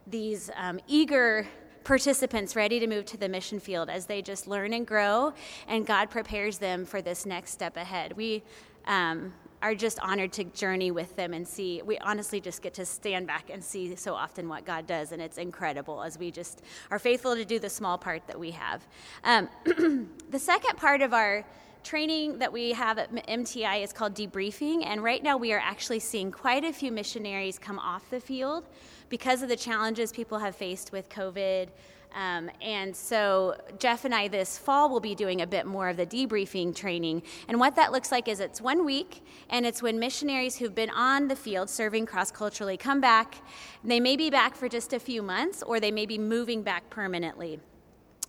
these 0.06 0.50
um, 0.56 0.80
eager 0.86 1.46
participants 1.86 2.56
ready 2.56 2.80
to 2.80 2.88
move 2.88 3.04
to 3.06 3.16
the 3.16 3.28
mission 3.28 3.60
field 3.60 3.88
as 3.88 4.06
they 4.06 4.20
just 4.20 4.48
learn 4.48 4.72
and 4.72 4.84
grow, 4.84 5.32
and 5.68 5.86
God 5.86 6.10
prepares 6.10 6.58
them 6.58 6.84
for 6.84 7.00
this 7.00 7.24
next 7.24 7.52
step 7.52 7.76
ahead. 7.76 8.12
We 8.14 8.42
um, 8.88 9.32
are 9.62 9.72
just 9.72 10.00
honored 10.00 10.32
to 10.32 10.44
journey 10.44 10.90
with 10.90 11.14
them 11.14 11.32
and 11.32 11.46
see. 11.46 11.82
We 11.84 11.96
honestly 11.98 12.40
just 12.40 12.60
get 12.60 12.74
to 12.74 12.84
stand 12.84 13.28
back 13.28 13.50
and 13.50 13.62
see 13.62 13.94
so 13.94 14.14
often 14.14 14.48
what 14.48 14.64
God 14.64 14.88
does, 14.88 15.12
and 15.12 15.22
it's 15.22 15.38
incredible 15.38 16.02
as 16.02 16.18
we 16.18 16.32
just 16.32 16.62
are 16.90 16.98
faithful 16.98 17.36
to 17.36 17.44
do 17.44 17.60
the 17.60 17.70
small 17.70 17.96
part 17.96 18.26
that 18.26 18.38
we 18.38 18.50
have. 18.50 18.84
Um, 19.22 19.48
the 20.30 20.40
second 20.40 20.76
part 20.78 21.02
of 21.02 21.14
our 21.14 21.44
training 21.86 22.38
that 22.38 22.52
we 22.52 22.72
have 22.72 22.98
at 22.98 23.14
MTI 23.14 23.82
is 23.82 23.92
called 23.92 24.12
debriefing, 24.14 24.84
and 24.84 25.04
right 25.04 25.22
now 25.22 25.36
we 25.36 25.52
are 25.52 25.60
actually 25.60 26.00
seeing 26.00 26.32
quite 26.32 26.64
a 26.64 26.72
few 26.72 26.90
missionaries 26.90 27.58
come 27.58 27.78
off 27.78 28.10
the 28.10 28.18
field 28.20 28.64
because 29.08 29.40
of 29.40 29.48
the 29.48 29.56
challenges 29.56 30.10
people 30.10 30.38
have 30.38 30.56
faced 30.56 30.90
with 30.90 31.08
COVID 31.08 31.68
Um, 32.16 32.50
and 32.62 32.96
so 32.96 33.54
Jeff 33.78 34.06
and 34.06 34.14
I 34.14 34.28
this 34.28 34.56
fall 34.56 34.88
will 34.88 35.00
be 35.00 35.14
doing 35.14 35.42
a 35.42 35.46
bit 35.46 35.66
more 35.66 35.88
of 35.90 35.98
the 35.98 36.06
debriefing 36.06 36.74
training. 36.74 37.22
And 37.46 37.60
what 37.60 37.76
that 37.76 37.92
looks 37.92 38.10
like 38.10 38.26
is 38.26 38.40
it's 38.40 38.60
one 38.60 38.86
week, 38.86 39.22
and 39.50 39.66
it's 39.66 39.82
when 39.82 39.98
missionaries 39.98 40.56
who've 40.56 40.74
been 40.74 40.90
on 40.90 41.28
the 41.28 41.36
field 41.36 41.68
serving 41.68 42.06
cross 42.06 42.30
culturally 42.30 42.78
come 42.78 43.00
back. 43.00 43.36
They 43.84 44.00
may 44.00 44.16
be 44.16 44.30
back 44.30 44.56
for 44.56 44.68
just 44.68 44.92
a 44.94 44.98
few 44.98 45.22
months, 45.22 45.62
or 45.62 45.78
they 45.78 45.90
may 45.90 46.06
be 46.06 46.18
moving 46.18 46.62
back 46.62 46.88
permanently. 46.88 47.60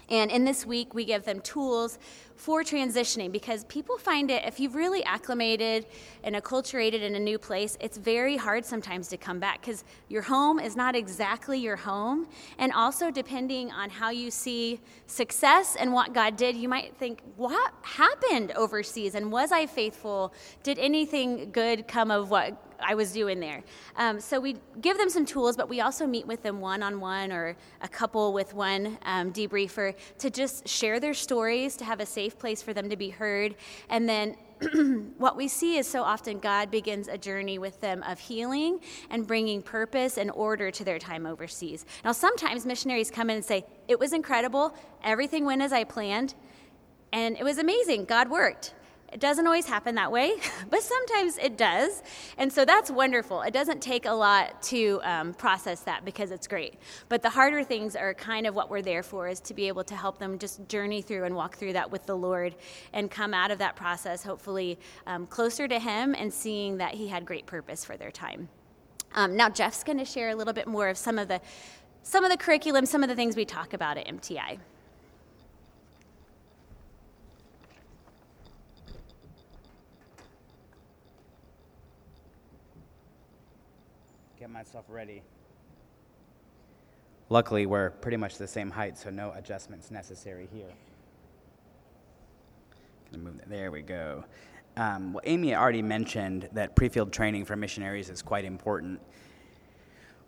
And 0.09 0.31
in 0.31 0.45
this 0.45 0.65
week, 0.65 0.93
we 0.93 1.05
give 1.05 1.25
them 1.25 1.41
tools 1.41 1.99
for 2.35 2.63
transitioning 2.63 3.31
because 3.31 3.63
people 3.65 3.97
find 3.97 4.29
it, 4.29 4.45
if 4.45 4.59
you've 4.59 4.75
really 4.75 5.03
acclimated 5.03 5.85
and 6.23 6.35
acculturated 6.35 7.01
in 7.01 7.15
a 7.15 7.19
new 7.19 7.37
place, 7.39 7.77
it's 7.81 7.97
very 7.97 8.37
hard 8.37 8.63
sometimes 8.63 9.07
to 9.09 9.17
come 9.17 9.39
back 9.39 9.61
because 9.61 9.83
your 10.07 10.21
home 10.21 10.59
is 10.59 10.75
not 10.75 10.95
exactly 10.95 11.59
your 11.59 11.75
home. 11.75 12.27
And 12.59 12.71
also, 12.73 13.09
depending 13.09 13.71
on 13.71 13.89
how 13.89 14.11
you 14.11 14.29
see 14.29 14.79
success 15.07 15.75
and 15.75 15.91
what 15.91 16.13
God 16.13 16.37
did, 16.37 16.55
you 16.55 16.69
might 16.69 16.95
think, 16.97 17.21
what 17.35 17.73
happened 17.81 18.51
overseas? 18.51 19.15
And 19.15 19.31
was 19.31 19.51
I 19.51 19.65
faithful? 19.65 20.31
Did 20.63 20.77
anything 20.77 21.51
good 21.51 21.87
come 21.87 22.11
of 22.11 22.29
what 22.29 22.66
I 22.79 22.95
was 22.95 23.11
doing 23.11 23.39
there. 23.39 23.63
Um, 23.95 24.19
so 24.19 24.39
we 24.39 24.57
give 24.81 24.97
them 24.97 25.09
some 25.09 25.25
tools, 25.25 25.57
but 25.57 25.69
we 25.69 25.81
also 25.81 26.05
meet 26.05 26.27
with 26.27 26.43
them 26.43 26.59
one 26.59 26.83
on 26.83 26.99
one 26.99 27.31
or 27.31 27.55
a 27.81 27.87
couple 27.87 28.33
with 28.33 28.53
one 28.53 28.97
um, 29.03 29.31
debriefer 29.31 29.95
to 30.19 30.29
just 30.29 30.67
share 30.67 30.99
their 30.99 31.13
stories, 31.13 31.75
to 31.77 31.85
have 31.85 31.99
a 31.99 32.05
safe 32.05 32.37
place 32.37 32.61
for 32.61 32.73
them 32.73 32.89
to 32.89 32.95
be 32.95 33.09
heard. 33.09 33.55
And 33.89 34.07
then 34.07 34.35
what 35.17 35.37
we 35.37 35.47
see 35.47 35.77
is 35.77 35.87
so 35.87 36.03
often 36.03 36.39
God 36.39 36.71
begins 36.71 37.07
a 37.07 37.17
journey 37.17 37.59
with 37.59 37.79
them 37.79 38.03
of 38.03 38.19
healing 38.19 38.79
and 39.09 39.27
bringing 39.27 39.61
purpose 39.61 40.17
and 40.17 40.31
order 40.31 40.71
to 40.71 40.83
their 40.83 40.99
time 40.99 41.25
overseas. 41.25 41.85
Now, 42.03 42.11
sometimes 42.11 42.65
missionaries 42.65 43.11
come 43.11 43.29
in 43.29 43.37
and 43.37 43.45
say, 43.45 43.65
It 43.87 43.99
was 43.99 44.13
incredible. 44.13 44.75
Everything 45.03 45.45
went 45.45 45.61
as 45.61 45.71
I 45.73 45.83
planned. 45.83 46.33
And 47.13 47.37
it 47.37 47.43
was 47.43 47.57
amazing. 47.57 48.05
God 48.05 48.29
worked. 48.29 48.73
It 49.13 49.21
doesn't 49.21 49.47
always 49.47 49.65
happen 49.65 49.95
that 49.95 50.11
way, 50.11 50.33
but 50.69 50.81
sometimes 50.83 51.37
it 51.37 51.57
does. 51.57 52.03
And 52.37 52.51
so 52.51 52.65
that's 52.65 52.91
wonderful. 52.91 53.41
It 53.41 53.53
doesn't 53.53 53.81
take 53.81 54.05
a 54.05 54.11
lot 54.11 54.61
to 54.63 54.99
um, 55.03 55.33
process 55.33 55.81
that 55.81 56.03
because 56.03 56.31
it's 56.31 56.47
great. 56.47 56.75
But 57.07 57.21
the 57.21 57.29
harder 57.29 57.63
things 57.63 57.95
are 57.95 58.13
kind 58.13 58.45
of 58.45 58.53
what 58.53 58.69
we're 58.69 58.81
there 58.81 59.03
for, 59.03 59.27
is 59.27 59.39
to 59.41 59.53
be 59.53 59.67
able 59.67 59.83
to 59.85 59.95
help 59.95 60.17
them 60.19 60.37
just 60.37 60.67
journey 60.67 61.01
through 61.01 61.23
and 61.23 61.35
walk 61.35 61.55
through 61.55 61.73
that 61.73 61.89
with 61.89 62.05
the 62.05 62.15
Lord 62.15 62.55
and 62.91 63.09
come 63.09 63.33
out 63.33 63.49
of 63.49 63.59
that 63.59 63.75
process, 63.75 64.23
hopefully 64.23 64.77
um, 65.05 65.25
closer 65.27 65.67
to 65.67 65.79
Him 65.79 66.13
and 66.13 66.33
seeing 66.33 66.77
that 66.77 66.93
He 66.93 67.07
had 67.07 67.25
great 67.25 67.45
purpose 67.45 67.85
for 67.85 67.95
their 67.95 68.11
time. 68.11 68.49
Um, 69.15 69.37
now, 69.37 69.49
Jeff's 69.49 69.83
going 69.83 69.99
to 69.99 70.05
share 70.05 70.29
a 70.29 70.35
little 70.35 70.53
bit 70.53 70.67
more 70.67 70.89
of 70.89 70.97
some 70.97 71.17
of 71.17 71.27
the 71.27 71.39
some 72.03 72.23
of 72.23 72.31
the 72.31 72.37
curriculum, 72.37 72.85
some 72.85 73.03
of 73.03 73.09
the 73.09 73.15
things 73.15 73.35
we 73.35 73.43
talk 73.43 73.73
about 73.73 73.97
at 73.97 74.07
MTI. 74.07 74.59
Get 84.47 84.53
myself 84.53 84.85
ready. 84.87 85.21
Luckily, 87.29 87.65
we're 87.65 87.89
pretty 87.89 88.15
much 88.15 88.37
the 88.37 88.47
same 88.47 88.71
height, 88.71 88.97
so 88.97 89.09
no 89.09 89.33
adjustments 89.35 89.91
necessary 89.91 90.47
here. 90.53 90.71
Gonna 93.11 93.23
move 93.23 93.37
that. 93.39 93.49
There 93.49 93.71
we 93.71 93.81
go. 93.81 94.23
Um, 94.77 95.13
well, 95.13 95.21
Amy 95.25 95.53
already 95.53 95.81
mentioned 95.81 96.47
that 96.53 96.75
pre-field 96.75 97.11
training 97.11 97.43
for 97.43 97.57
missionaries 97.57 98.09
is 98.09 98.21
quite 98.21 98.45
important. 98.45 99.01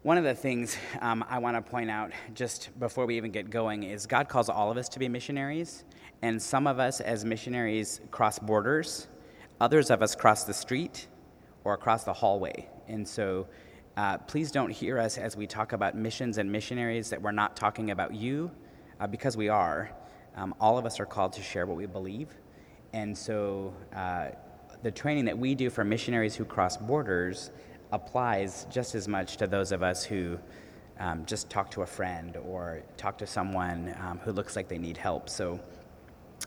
One 0.01 0.17
of 0.17 0.25
the 0.25 0.35
things 0.35 0.75
um, 1.01 1.23
I 1.29 1.39
want 1.39 1.55
to 1.55 1.61
point 1.61 1.89
out 1.89 2.11
just 2.33 2.77
before 2.79 3.05
we 3.05 3.15
even 3.15 3.31
get 3.31 3.49
going 3.49 3.83
is 3.83 4.05
God 4.05 4.27
calls 4.27 4.49
all 4.49 4.69
of 4.69 4.77
us 4.77 4.89
to 4.89 4.99
be 4.99 5.07
missionaries, 5.07 5.85
and 6.21 6.41
some 6.41 6.67
of 6.67 6.79
us 6.79 6.99
as 6.99 7.23
missionaries 7.23 8.01
cross 8.11 8.37
borders, 8.37 9.07
others 9.61 9.89
of 9.89 10.01
us 10.01 10.13
cross 10.13 10.43
the 10.43 10.53
street 10.53 11.07
or 11.63 11.73
across 11.73 12.03
the 12.03 12.13
hallway. 12.13 12.67
And 12.87 13.07
so 13.07 13.47
uh, 13.97 14.17
please 14.17 14.51
don't 14.51 14.69
hear 14.71 14.99
us 14.99 15.17
as 15.17 15.35
we 15.35 15.47
talk 15.47 15.73
about 15.73 15.95
missions 15.95 16.37
and 16.37 16.51
missionaries 16.51 17.09
that 17.09 17.21
we're 17.21 17.31
not 17.31 17.55
talking 17.55 17.91
about 17.91 18.13
you, 18.13 18.51
uh, 18.99 19.07
because 19.07 19.35
we 19.35 19.49
are. 19.49 19.91
Um, 20.35 20.55
all 20.59 20.77
of 20.77 20.85
us 20.85 20.99
are 20.99 21.05
called 21.05 21.33
to 21.33 21.41
share 21.41 21.65
what 21.65 21.75
we 21.75 21.85
believe. 21.85 22.29
And 22.93 23.17
so 23.17 23.73
uh, 23.93 24.29
the 24.83 24.91
training 24.91 25.25
that 25.25 25.37
we 25.37 25.55
do 25.55 25.69
for 25.69 25.83
missionaries 25.83 26.35
who 26.35 26.45
cross 26.45 26.77
borders 26.77 27.51
applies 27.91 28.67
just 28.71 28.95
as 28.95 29.07
much 29.07 29.37
to 29.37 29.47
those 29.47 29.71
of 29.71 29.83
us 29.83 30.03
who 30.03 30.37
um, 30.99 31.25
just 31.25 31.49
talk 31.49 31.71
to 31.71 31.81
a 31.81 31.85
friend 31.85 32.37
or 32.37 32.83
talk 32.97 33.17
to 33.17 33.27
someone 33.27 33.95
um, 34.01 34.19
who 34.19 34.31
looks 34.31 34.55
like 34.55 34.67
they 34.67 34.77
need 34.77 34.97
help. 34.97 35.29
So, 35.29 35.59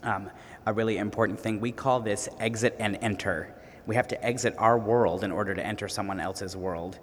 um, 0.03 0.31
a 0.67 0.73
really 0.73 0.99
important 0.99 1.39
thing, 1.39 1.61
we 1.61 1.73
call 1.73 2.01
this 2.01 2.29
exit 2.41 2.77
and 2.79 2.99
enter. 3.03 3.55
We 3.87 3.95
have 3.95 4.09
to 4.09 4.25
exit 4.25 4.55
our 4.59 4.79
world 4.79 5.25
in 5.25 5.33
order 5.33 5.55
to 5.55 5.65
enter 5.65 5.89
someone 5.89 6.21
else's 6.21 6.57
world 6.57 6.99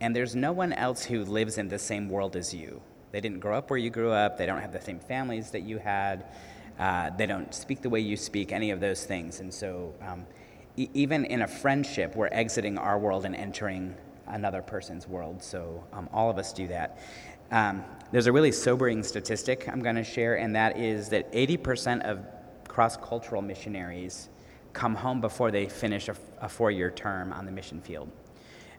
and 0.00 0.14
there's 0.14 0.36
no 0.36 0.52
one 0.52 0.72
else 0.72 1.04
who 1.04 1.24
lives 1.24 1.58
in 1.58 1.68
the 1.68 1.78
same 1.78 2.08
world 2.08 2.36
as 2.36 2.54
you. 2.54 2.80
They 3.10 3.20
didn't 3.20 3.40
grow 3.40 3.56
up 3.56 3.70
where 3.70 3.78
you 3.78 3.90
grew 3.90 4.12
up, 4.12 4.36
they 4.36 4.46
don't 4.46 4.60
have 4.60 4.72
the 4.72 4.80
same 4.80 5.00
families 5.00 5.50
that 5.50 5.62
you 5.62 5.78
had, 5.78 6.26
uh, 6.78 7.10
they 7.10 7.26
don't 7.26 7.52
speak 7.54 7.82
the 7.82 7.90
way 7.90 8.00
you 8.00 8.16
speak, 8.16 8.52
any 8.52 8.70
of 8.70 8.80
those 8.80 9.04
things. 9.04 9.40
And 9.40 9.52
so, 9.52 9.94
um, 10.00 10.26
e- 10.76 10.88
even 10.94 11.24
in 11.24 11.42
a 11.42 11.48
friendship, 11.48 12.14
we're 12.14 12.28
exiting 12.28 12.78
our 12.78 12.98
world 12.98 13.24
and 13.24 13.34
entering 13.34 13.94
another 14.26 14.62
person's 14.62 15.08
world. 15.08 15.42
So, 15.42 15.82
um, 15.92 16.08
all 16.12 16.30
of 16.30 16.38
us 16.38 16.52
do 16.52 16.68
that. 16.68 16.98
Um, 17.50 17.84
there's 18.12 18.26
a 18.26 18.32
really 18.32 18.52
sobering 18.52 19.02
statistic 19.02 19.68
I'm 19.68 19.80
going 19.80 19.96
to 19.96 20.04
share, 20.04 20.36
and 20.36 20.54
that 20.54 20.76
is 20.76 21.08
that 21.08 21.32
80% 21.32 22.02
of 22.02 22.20
cross 22.68 22.96
cultural 22.96 23.42
missionaries 23.42 24.28
come 24.72 24.94
home 24.94 25.20
before 25.20 25.50
they 25.50 25.66
finish 25.66 26.08
a, 26.08 26.14
a 26.40 26.48
four 26.48 26.70
year 26.70 26.90
term 26.90 27.32
on 27.32 27.46
the 27.46 27.52
mission 27.52 27.80
field. 27.80 28.10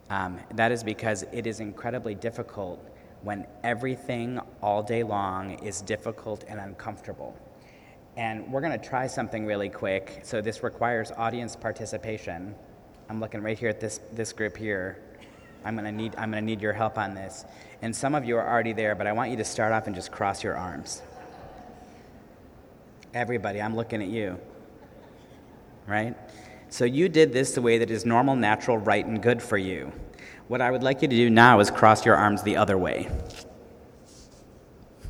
Um, 0.09 0.39
that 0.55 0.71
is 0.71 0.83
because 0.83 1.23
it 1.31 1.45
is 1.45 1.59
incredibly 1.59 2.15
difficult 2.15 2.83
when 3.21 3.45
everything 3.63 4.39
all 4.61 4.81
day 4.81 5.03
long 5.03 5.53
is 5.59 5.81
difficult 5.81 6.45
and 6.47 6.59
uncomfortable. 6.59 7.37
And 8.17 8.51
we're 8.51 8.61
going 8.61 8.77
to 8.79 8.89
try 8.89 9.07
something 9.07 9.45
really 9.45 9.69
quick. 9.69 10.21
So 10.23 10.41
this 10.41 10.63
requires 10.63 11.11
audience 11.11 11.55
participation. 11.55 12.55
I'm 13.09 13.19
looking 13.19 13.41
right 13.41 13.57
here 13.57 13.69
at 13.69 13.79
this, 13.79 13.99
this 14.11 14.33
group 14.33 14.57
here. 14.57 14.99
I'm 15.63 15.75
going 15.75 15.85
to 15.85 15.91
need 15.91 16.15
I'm 16.15 16.31
going 16.31 16.41
to 16.43 16.45
need 16.45 16.61
your 16.61 16.73
help 16.73 16.97
on 16.97 17.13
this. 17.13 17.45
And 17.81 17.95
some 17.95 18.15
of 18.15 18.25
you 18.25 18.37
are 18.37 18.47
already 18.47 18.73
there, 18.73 18.95
but 18.95 19.07
I 19.07 19.11
want 19.11 19.31
you 19.31 19.37
to 19.37 19.45
start 19.45 19.73
off 19.73 19.87
and 19.87 19.95
just 19.95 20.11
cross 20.11 20.43
your 20.43 20.55
arms. 20.55 21.01
Everybody, 23.13 23.61
I'm 23.61 23.75
looking 23.75 24.01
at 24.01 24.07
you. 24.07 24.39
Right? 25.87 26.15
So 26.69 26.85
you 26.85 27.09
did 27.09 27.33
this 27.33 27.53
the 27.53 27.61
way 27.61 27.79
that 27.79 27.89
is 27.89 28.05
normal, 28.05 28.35
natural, 28.35 28.77
right, 28.77 29.05
and 29.05 29.21
good 29.21 29.41
for 29.41 29.57
you. 29.57 29.91
What 30.47 30.61
I 30.61 30.69
would 30.71 30.83
like 30.83 31.01
you 31.01 31.07
to 31.07 31.15
do 31.15 31.29
now 31.29 31.59
is 31.59 31.71
cross 31.71 32.05
your 32.05 32.15
arms 32.15 32.43
the 32.43 32.57
other 32.57 32.77
way. 32.77 33.09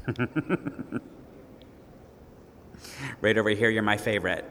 right 3.21 3.37
over 3.37 3.49
here, 3.49 3.69
you're 3.69 3.83
my 3.83 3.97
favorite. 3.97 4.45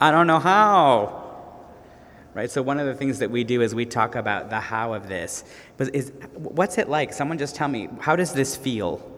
I 0.00 0.10
don't 0.10 0.26
know 0.26 0.38
how. 0.38 1.24
Right? 2.34 2.50
So, 2.50 2.62
one 2.62 2.78
of 2.78 2.86
the 2.86 2.94
things 2.94 3.18
that 3.18 3.30
we 3.30 3.42
do 3.44 3.62
is 3.62 3.74
we 3.74 3.84
talk 3.84 4.14
about 4.14 4.48
the 4.48 4.60
how 4.60 4.92
of 4.92 5.08
this. 5.08 5.44
But 5.76 5.94
is, 5.94 6.12
what's 6.34 6.78
it 6.78 6.88
like? 6.88 7.12
Someone 7.12 7.36
just 7.36 7.56
tell 7.56 7.68
me, 7.68 7.88
how 8.00 8.14
does 8.14 8.32
this 8.32 8.56
feel? 8.56 9.10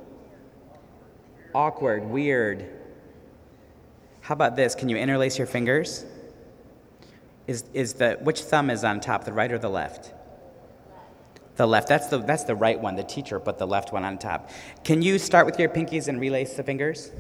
Awkward, 1.54 2.04
weird, 2.04 2.79
how 4.20 4.34
about 4.34 4.56
this? 4.56 4.74
Can 4.74 4.88
you 4.88 4.96
interlace 4.96 5.38
your 5.38 5.46
fingers? 5.46 6.04
Is, 7.46 7.64
is 7.72 7.94
the, 7.94 8.18
which 8.22 8.42
thumb 8.42 8.70
is 8.70 8.84
on 8.84 9.00
top, 9.00 9.24
the 9.24 9.32
right 9.32 9.50
or 9.50 9.58
the 9.58 9.70
left? 9.70 10.12
The 11.56 11.66
left. 11.66 11.88
That's 11.88 12.06
the, 12.06 12.18
that's 12.18 12.44
the 12.44 12.54
right 12.54 12.78
one. 12.80 12.96
The 12.96 13.02
teacher 13.02 13.40
put 13.40 13.58
the 13.58 13.66
left 13.66 13.92
one 13.92 14.04
on 14.04 14.18
top. 14.18 14.50
Can 14.84 15.02
you 15.02 15.18
start 15.18 15.46
with 15.46 15.58
your 15.58 15.68
pinkies 15.68 16.08
and 16.08 16.20
relace 16.20 16.54
the 16.54 16.62
fingers? 16.62 17.10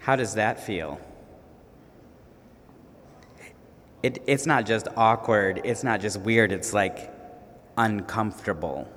How 0.00 0.16
does 0.16 0.34
that 0.34 0.60
feel? 0.60 1.00
It, 4.02 4.20
it's 4.26 4.46
not 4.46 4.66
just 4.66 4.88
awkward, 4.96 5.60
it's 5.64 5.84
not 5.84 6.00
just 6.00 6.18
weird, 6.20 6.50
it's 6.50 6.72
like 6.72 7.12
uncomfortable. 7.78 8.88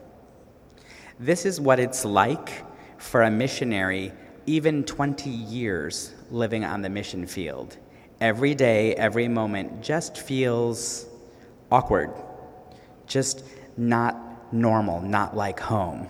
This 1.20 1.46
is 1.46 1.62
what 1.62 1.80
it's 1.80 2.06
like 2.06 2.64
for 2.98 3.22
a 3.22 3.30
missionary 3.30 4.14
even 4.46 4.84
20 4.84 5.30
years 5.30 6.14
living 6.32 6.64
on 6.64 6.82
the 6.82 6.90
mission 6.90 7.26
field, 7.26 7.78
every 8.22 8.56
day, 8.56 8.96
every 8.96 9.28
moment 9.28 9.82
just 9.82 10.18
feels 10.18 11.06
awkward, 11.72 12.12
just 13.08 13.44
not 13.78 14.54
normal, 14.54 15.02
not 15.02 15.36
like 15.36 15.60
home. 15.60 16.08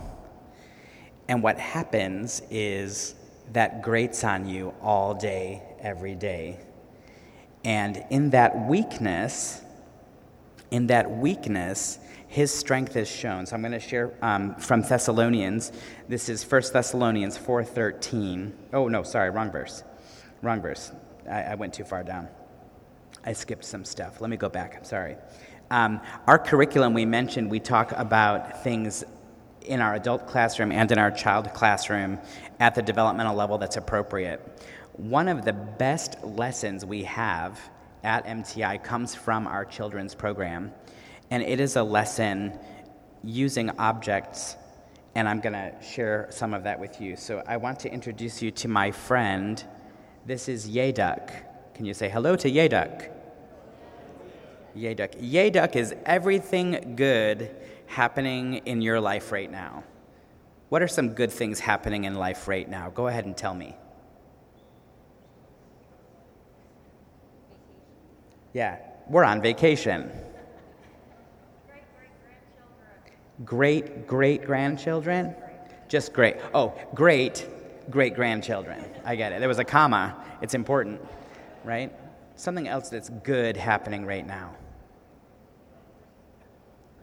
And 1.27 1.41
what 1.41 1.57
happens 1.57 2.41
is 2.51 3.15
that 3.53 3.81
grates 3.81 4.23
on 4.23 4.47
you 4.47 4.73
all 4.81 5.13
day, 5.13 5.63
every 5.79 6.15
day. 6.15 6.59
And 7.63 8.03
in 8.11 8.29
that 8.31 8.67
weakness, 8.67 9.61
in 10.71 10.87
that 10.87 11.09
weakness, 11.09 11.99
his 12.35 12.51
strength 12.51 12.97
is 12.97 13.07
shown. 13.07 13.45
So 13.45 13.55
I'm 13.55 13.61
going 13.61 13.71
to 13.71 13.79
share 13.79 14.11
um, 14.21 14.55
from 14.55 14.81
Thessalonians. 14.81 15.71
This 16.09 16.27
is 16.27 16.43
1 16.43 16.63
Thessalonians 16.73 17.37
4.13. 17.37 18.51
Oh, 18.73 18.89
no, 18.89 19.03
sorry, 19.03 19.29
wrong 19.29 19.49
verse. 19.49 19.85
Wrong 20.41 20.61
verse. 20.61 20.91
I, 21.31 21.43
I 21.43 21.55
went 21.55 21.73
too 21.73 21.85
far 21.85 22.03
down. 22.03 22.27
I 23.23 23.31
skipped 23.31 23.63
some 23.63 23.85
stuff. 23.85 24.19
Let 24.19 24.29
me 24.29 24.35
go 24.35 24.49
back. 24.49 24.75
I'm 24.75 24.83
sorry. 24.83 25.15
Um, 25.71 26.01
our 26.27 26.37
curriculum, 26.37 26.93
we 26.93 27.05
mentioned, 27.05 27.49
we 27.49 27.61
talk 27.61 27.93
about 27.93 28.65
things 28.65 29.05
in 29.61 29.79
our 29.79 29.95
adult 29.95 30.27
classroom 30.27 30.73
and 30.73 30.91
in 30.91 30.97
our 30.97 31.11
child 31.11 31.53
classroom 31.53 32.19
at 32.59 32.75
the 32.75 32.81
developmental 32.81 33.33
level 33.33 33.57
that's 33.57 33.77
appropriate. 33.77 34.41
One 34.97 35.29
of 35.29 35.45
the 35.45 35.53
best 35.53 36.21
lessons 36.21 36.83
we 36.83 37.03
have 37.03 37.61
at 38.03 38.25
MTI 38.25 38.83
comes 38.83 39.15
from 39.15 39.47
our 39.47 39.63
children's 39.63 40.13
program, 40.13 40.73
and 41.31 41.43
it 41.43 41.59
is 41.59 41.75
a 41.75 41.83
lesson 41.83 42.57
using 43.23 43.69
objects, 43.79 44.55
and 45.15 45.27
I'm 45.27 45.39
going 45.39 45.53
to 45.53 45.73
share 45.81 46.27
some 46.29 46.53
of 46.53 46.63
that 46.63 46.79
with 46.79 47.01
you. 47.01 47.15
So 47.15 47.43
I 47.47 47.57
want 47.57 47.79
to 47.81 47.91
introduce 47.91 48.41
you 48.41 48.51
to 48.51 48.67
my 48.67 48.91
friend. 48.91 49.63
This 50.25 50.47
is 50.47 50.67
Yay 50.67 50.91
Duck. 50.91 51.31
Can 51.73 51.85
you 51.85 51.93
say 51.93 52.09
hello 52.09 52.35
to 52.35 52.49
Yay 52.49 52.67
Duck? 52.67 53.09
Yeduk. 54.75 55.15
Yay 55.19 55.49
Duck 55.49 55.75
is 55.75 55.95
everything 56.05 56.95
good 56.95 57.55
happening 57.87 58.55
in 58.65 58.81
your 58.81 58.99
life 58.99 59.31
right 59.31 59.49
now. 59.49 59.83
What 60.69 60.81
are 60.81 60.87
some 60.87 61.09
good 61.09 61.31
things 61.31 61.59
happening 61.59 62.03
in 62.03 62.15
life 62.15 62.47
right 62.47 62.69
now? 62.69 62.89
Go 62.89 63.07
ahead 63.07 63.25
and 63.25 63.37
tell 63.37 63.53
me. 63.53 63.75
Yeah, 68.53 68.79
we're 69.07 69.23
on 69.23 69.41
vacation. 69.41 70.11
Great 73.43 74.07
great 74.07 74.45
grandchildren? 74.45 75.35
Just 75.87 76.13
great. 76.13 76.37
Oh, 76.53 76.73
great 76.93 77.47
great 77.89 78.15
grandchildren. 78.15 78.83
I 79.03 79.15
get 79.15 79.31
it. 79.31 79.39
There 79.39 79.49
was 79.49 79.59
a 79.59 79.63
comma. 79.63 80.15
It's 80.41 80.53
important, 80.53 81.01
right? 81.63 81.91
Something 82.35 82.67
else 82.67 82.89
that's 82.89 83.09
good 83.09 83.57
happening 83.57 84.05
right 84.05 84.25
now. 84.25 84.55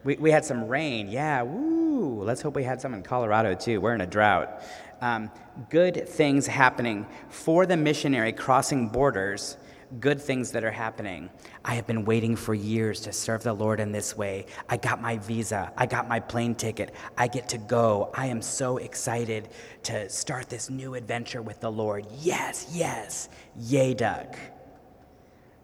We, 0.03 0.15
we 0.17 0.31
had 0.31 0.43
some 0.43 0.67
rain. 0.67 1.07
Yeah, 1.07 1.43
woo. 1.43 2.23
Let's 2.23 2.41
hope 2.41 2.55
we 2.55 2.63
had 2.63 2.81
some 2.81 2.93
in 2.93 3.03
Colorado 3.03 3.55
too. 3.55 3.79
We're 3.79 3.95
in 3.95 4.01
a 4.01 4.07
drought. 4.07 4.61
Um, 5.01 5.31
good 5.69 6.07
things 6.07 6.47
happening 6.47 7.05
for 7.29 7.65
the 7.65 7.77
missionary 7.77 8.33
crossing 8.33 8.89
borders, 8.89 9.57
good 9.99 10.21
things 10.21 10.51
that 10.51 10.63
are 10.63 10.71
happening. 10.71 11.29
I 11.63 11.75
have 11.75 11.87
been 11.87 12.05
waiting 12.05 12.35
for 12.35 12.53
years 12.53 13.01
to 13.01 13.11
serve 13.11 13.43
the 13.43 13.53
Lord 13.53 13.79
in 13.79 13.91
this 13.91 14.15
way. 14.17 14.45
I 14.69 14.77
got 14.77 15.01
my 15.01 15.17
visa, 15.17 15.71
I 15.77 15.85
got 15.85 16.07
my 16.07 16.19
plane 16.19 16.55
ticket, 16.55 16.93
I 17.17 17.27
get 17.27 17.49
to 17.49 17.57
go. 17.57 18.11
I 18.13 18.27
am 18.27 18.41
so 18.41 18.77
excited 18.77 19.49
to 19.83 20.09
start 20.09 20.49
this 20.49 20.69
new 20.69 20.95
adventure 20.95 21.41
with 21.41 21.59
the 21.59 21.71
Lord. 21.71 22.05
Yes, 22.19 22.67
yes, 22.71 23.29
Yay 23.57 23.93
Duck. 23.93 24.35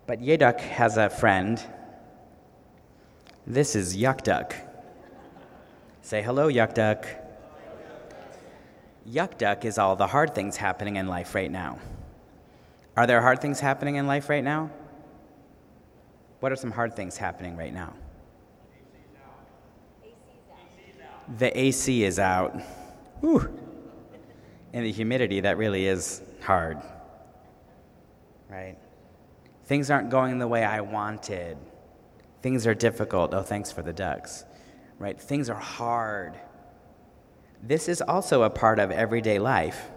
But 0.07 0.21
Yay 0.21 0.37
Duck 0.37 0.59
has 0.59 0.97
a 0.97 1.09
friend 1.09 1.61
this 3.49 3.75
is 3.75 3.97
Yuck 3.97 4.21
Duck. 4.21 4.53
Say 6.03 6.21
hello, 6.21 6.49
Yuck 6.49 6.75
Duck. 6.75 7.07
Yuck 9.09 9.39
Duck 9.39 9.65
is 9.65 9.79
all 9.79 9.95
the 9.95 10.05
hard 10.05 10.35
things 10.35 10.55
happening 10.55 10.97
in 10.97 11.07
life 11.07 11.33
right 11.33 11.49
now. 11.49 11.79
Are 12.99 13.07
there 13.07 13.21
hard 13.21 13.39
things 13.39 13.61
happening 13.61 13.95
in 13.95 14.07
life 14.07 14.27
right 14.27 14.43
now? 14.43 14.69
What 16.41 16.51
are 16.51 16.57
some 16.57 16.69
hard 16.69 16.97
things 16.97 17.15
happening 17.15 17.55
right 17.55 17.73
now? 17.73 17.93
The 21.37 21.57
AC 21.57 22.03
is 22.03 22.19
out. 22.19 22.59
Whew. 23.21 23.57
And 24.73 24.85
the 24.85 24.91
humidity, 24.91 25.39
that 25.39 25.57
really 25.57 25.85
is 25.85 26.21
hard. 26.41 26.81
Right? 28.49 28.75
Things 29.63 29.89
aren't 29.89 30.09
going 30.09 30.37
the 30.37 30.49
way 30.49 30.65
I 30.65 30.81
wanted. 30.81 31.57
Things 32.41 32.67
are 32.67 32.75
difficult. 32.75 33.33
Oh, 33.33 33.43
thanks 33.43 33.71
for 33.71 33.81
the 33.81 33.93
ducks. 33.93 34.43
Right? 34.97 35.17
Things 35.17 35.49
are 35.49 35.55
hard. 35.55 36.37
This 37.63 37.87
is 37.87 38.01
also 38.01 38.43
a 38.43 38.49
part 38.49 38.77
of 38.77 38.91
everyday 38.91 39.39
life. 39.39 39.89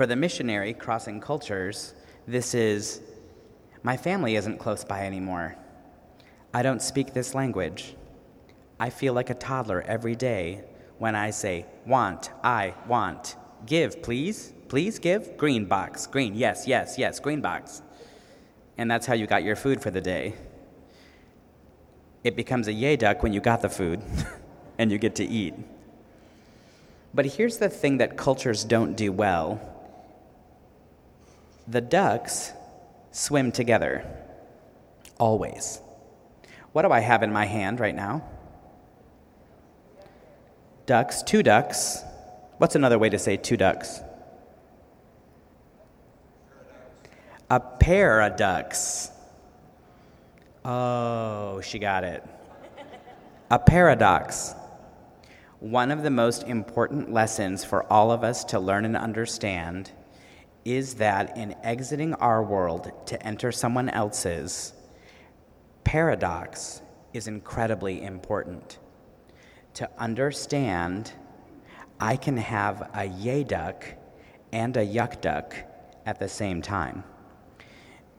For 0.00 0.06
the 0.06 0.16
missionary 0.16 0.72
crossing 0.72 1.20
cultures, 1.20 1.92
this 2.26 2.54
is 2.54 3.02
my 3.82 3.98
family 3.98 4.34
isn't 4.36 4.56
close 4.56 4.82
by 4.82 5.04
anymore. 5.04 5.56
I 6.54 6.62
don't 6.62 6.80
speak 6.80 7.12
this 7.12 7.34
language. 7.34 7.94
I 8.78 8.88
feel 8.88 9.12
like 9.12 9.28
a 9.28 9.34
toddler 9.34 9.82
every 9.82 10.16
day 10.16 10.64
when 10.96 11.14
I 11.14 11.28
say, 11.28 11.66
want, 11.84 12.30
I 12.42 12.72
want. 12.88 13.36
Give, 13.66 14.02
please, 14.02 14.54
please 14.68 14.98
give. 14.98 15.36
Green 15.36 15.66
box, 15.66 16.06
green, 16.06 16.34
yes, 16.34 16.66
yes, 16.66 16.96
yes, 16.96 17.20
green 17.20 17.42
box. 17.42 17.82
And 18.78 18.90
that's 18.90 19.04
how 19.04 19.12
you 19.12 19.26
got 19.26 19.44
your 19.44 19.54
food 19.54 19.82
for 19.82 19.90
the 19.90 20.00
day 20.00 20.32
it 22.24 22.36
becomes 22.36 22.68
a 22.68 22.72
yay 22.72 22.96
duck 22.96 23.22
when 23.22 23.34
you 23.34 23.40
got 23.40 23.60
the 23.60 23.68
food 23.68 24.00
and 24.78 24.90
you 24.90 24.96
get 24.96 25.16
to 25.16 25.26
eat. 25.26 25.52
But 27.12 27.26
here's 27.26 27.58
the 27.58 27.68
thing 27.68 27.98
that 27.98 28.16
cultures 28.16 28.64
don't 28.64 28.96
do 28.96 29.12
well 29.12 29.60
the 31.66 31.80
ducks 31.80 32.52
swim 33.10 33.52
together, 33.52 34.04
always. 35.18 35.80
What 36.72 36.82
do 36.82 36.92
I 36.92 37.00
have 37.00 37.22
in 37.22 37.32
my 37.32 37.46
hand 37.46 37.80
right 37.80 37.94
now? 37.94 38.24
Ducks, 40.86 41.22
two 41.22 41.42
ducks. 41.42 42.02
What's 42.58 42.74
another 42.74 42.98
way 42.98 43.08
to 43.08 43.18
say 43.18 43.36
two 43.36 43.56
ducks? 43.56 44.00
A 47.48 47.58
pair 47.58 48.20
of 48.20 48.36
ducks. 48.36 49.10
Oh, 50.64 51.60
she 51.62 51.78
got 51.78 52.04
it. 52.04 52.24
A 53.50 53.58
paradox. 53.58 54.54
One 55.58 55.90
of 55.90 56.02
the 56.02 56.10
most 56.10 56.44
important 56.44 57.12
lessons 57.12 57.64
for 57.64 57.90
all 57.92 58.12
of 58.12 58.22
us 58.22 58.44
to 58.44 58.60
learn 58.60 58.84
and 58.84 58.96
understand 58.96 59.90
is 60.64 60.94
that 60.94 61.36
in 61.36 61.54
exiting 61.62 62.14
our 62.14 62.42
world 62.42 62.92
to 63.06 63.26
enter 63.26 63.50
someone 63.50 63.88
else's, 63.88 64.72
paradox 65.84 66.82
is 67.12 67.26
incredibly 67.26 68.02
important. 68.02 68.78
To 69.74 69.88
understand, 69.98 71.12
I 71.98 72.16
can 72.16 72.36
have 72.36 72.90
a 72.94 73.06
yay 73.06 73.44
duck 73.44 73.84
and 74.52 74.76
a 74.76 74.86
yuck 74.86 75.20
duck 75.20 75.54
at 76.06 76.18
the 76.18 76.28
same 76.28 76.62
time. 76.62 77.04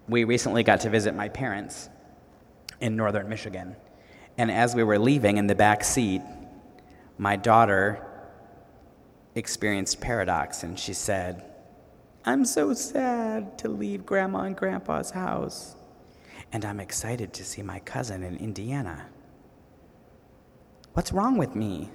We 0.08 0.24
recently 0.24 0.64
got 0.64 0.82
to 0.82 0.90
visit 0.90 1.16
my 1.16 1.30
parents 1.30 1.90
in 2.80 2.96
northern 2.96 3.30
Michigan. 3.30 3.76
And 4.38 4.50
as 4.50 4.76
we 4.76 4.84
were 4.84 4.98
leaving 4.98 5.38
in 5.38 5.48
the 5.48 5.56
back 5.56 5.84
seat, 5.84 6.22
my 7.18 7.36
daughter 7.36 8.06
experienced 9.36 10.02
paradox 10.02 10.64
and 10.64 10.78
she 10.78 10.94
said, 10.94 11.51
I'm 12.24 12.46
so 12.46 12.74
sad 12.74 13.58
to 13.60 13.70
leave 13.70 14.06
grandma 14.06 14.42
and 14.42 14.56
grandpa's 14.56 15.12
house. 15.12 15.76
And 16.54 16.64
I'm 16.66 16.80
excited 16.80 17.34
to 17.34 17.44
see 17.44 17.64
my 17.64 17.80
cousin 17.80 18.24
in 18.24 18.38
Indiana. 18.38 19.08
What's 20.94 21.12
wrong 21.12 21.38
with 21.38 21.56
me? 21.56 21.90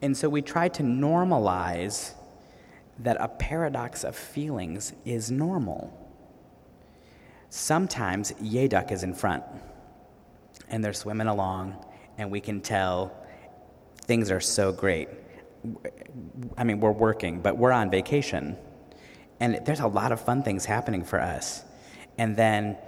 And 0.00 0.16
so 0.16 0.28
we 0.28 0.40
try 0.40 0.68
to 0.70 0.82
normalize 0.82 2.14
that 3.00 3.16
a 3.20 3.28
paradox 3.28 4.04
of 4.04 4.16
feelings 4.16 4.92
is 5.04 5.30
normal. 5.30 5.92
Sometimes 7.50 8.32
Yay 8.40 8.68
Duck 8.68 8.92
is 8.92 9.02
in 9.02 9.12
front, 9.12 9.44
and 10.68 10.82
they're 10.82 10.92
swimming 10.92 11.26
along, 11.26 11.76
and 12.16 12.30
we 12.30 12.40
can 12.40 12.60
tell 12.60 13.12
things 14.02 14.30
are 14.30 14.40
so 14.40 14.72
great. 14.72 15.08
I 16.56 16.64
mean, 16.64 16.80
we're 16.80 16.92
working, 16.92 17.40
but 17.40 17.58
we're 17.58 17.72
on 17.72 17.90
vacation, 17.90 18.56
and 19.42 19.58
there's 19.66 19.80
a 19.80 19.88
lot 19.88 20.12
of 20.12 20.20
fun 20.20 20.44
things 20.44 20.64
happening 20.64 21.02
for 21.02 21.20
us. 21.20 21.64
And 22.16 22.36
then 22.36 22.78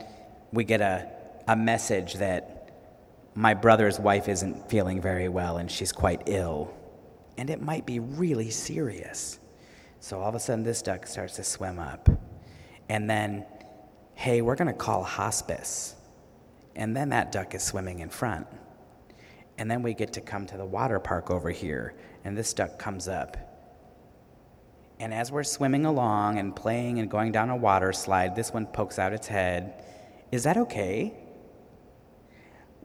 we 0.52 0.62
get 0.62 0.80
a, 0.80 1.10
a 1.48 1.56
message 1.56 2.14
that 2.14 2.70
my 3.34 3.54
brother's 3.54 3.98
wife 3.98 4.28
isn't 4.28 4.70
feeling 4.70 5.00
very 5.00 5.28
well 5.28 5.56
and 5.56 5.68
she's 5.68 5.90
quite 5.90 6.22
ill, 6.26 6.72
and 7.36 7.50
it 7.50 7.60
might 7.60 7.86
be 7.86 7.98
really 7.98 8.50
serious. 8.50 9.40
So 9.98 10.20
all 10.20 10.28
of 10.28 10.36
a 10.36 10.38
sudden, 10.38 10.62
this 10.62 10.80
duck 10.80 11.08
starts 11.08 11.34
to 11.36 11.44
swim 11.44 11.80
up. 11.80 12.08
And 12.88 13.10
then 13.10 13.44
hey, 14.14 14.40
we're 14.40 14.54
going 14.54 14.68
to 14.68 14.72
call 14.72 15.02
hospice. 15.02 15.96
And 16.76 16.96
then 16.96 17.08
that 17.08 17.32
duck 17.32 17.56
is 17.56 17.64
swimming 17.64 17.98
in 17.98 18.10
front. 18.10 18.46
And 19.58 19.68
then 19.68 19.82
we 19.82 19.92
get 19.92 20.12
to 20.12 20.20
come 20.20 20.46
to 20.46 20.56
the 20.56 20.64
water 20.64 21.00
park 21.00 21.32
over 21.32 21.50
here, 21.50 21.94
and 22.24 22.38
this 22.38 22.54
duck 22.54 22.78
comes 22.78 23.08
up. 23.08 23.53
And 25.04 25.12
as 25.12 25.30
we're 25.30 25.44
swimming 25.44 25.84
along 25.84 26.38
and 26.38 26.56
playing 26.56 26.98
and 26.98 27.10
going 27.10 27.30
down 27.30 27.50
a 27.50 27.56
water 27.56 27.92
slide, 27.92 28.34
this 28.34 28.52
one 28.52 28.66
pokes 28.66 28.98
out 28.98 29.12
its 29.12 29.26
head. 29.26 29.84
Is 30.32 30.44
that 30.44 30.56
okay? 30.56 31.14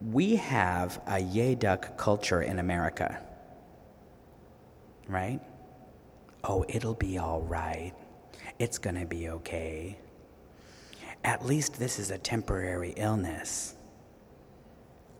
we 0.01 0.36
have 0.36 1.01
a 1.08 1.19
yay 1.19 1.55
duck 1.55 1.97
culture 1.97 2.41
in 2.41 2.60
America, 2.60 3.21
right? 5.08 5.41
Oh, 6.43 6.65
it'll 6.69 6.93
be 6.93 7.17
all 7.17 7.41
right. 7.41 7.93
It's 8.60 8.77
going 8.77 8.95
to 8.95 9.05
be 9.05 9.29
okay. 9.29 9.97
At 11.23 11.45
least 11.45 11.77
this 11.77 11.99
is 11.99 12.12
a 12.12 12.17
temporary 12.17 12.93
illness. 12.95 13.75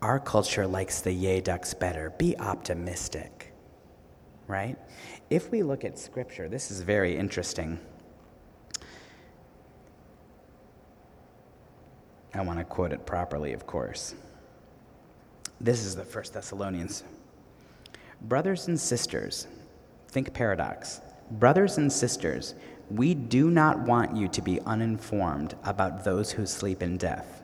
Our 0.02 0.20
culture 0.20 0.66
likes 0.66 1.02
the 1.02 1.12
yay 1.12 1.42
ducks 1.42 1.74
better. 1.74 2.12
Be 2.18 2.38
optimistic, 2.40 3.54
right? 4.48 4.78
If 5.30 5.52
we 5.52 5.62
look 5.62 5.86
at 5.86 6.00
scripture, 6.00 6.50
this 6.50 6.72
is 6.72 6.82
very 6.82 7.16
interesting. 7.16 7.80
I 12.34 12.42
want 12.42 12.58
to 12.60 12.66
quote 12.66 12.94
it 12.94 13.06
properly, 13.06 13.54
of 13.54 13.68
course. 13.68 14.16
This 15.62 15.86
is 15.86 15.96
the 15.96 16.04
First 16.04 16.34
Thessalonians. 16.34 17.04
Brothers 18.22 18.68
and 18.68 18.80
sisters, 18.80 19.48
think 20.08 20.34
paradox. 20.34 21.02
Brothers 21.32 21.78
and 21.78 21.92
sisters, 21.92 22.56
we 22.90 23.14
do 23.14 23.52
not 23.52 23.80
want 23.80 24.18
you 24.18 24.28
to 24.30 24.42
be 24.42 24.60
uninformed 24.62 25.56
about 25.64 26.04
those 26.04 26.32
who 26.32 26.46
sleep 26.48 26.82
in 26.82 26.98
death, 26.98 27.44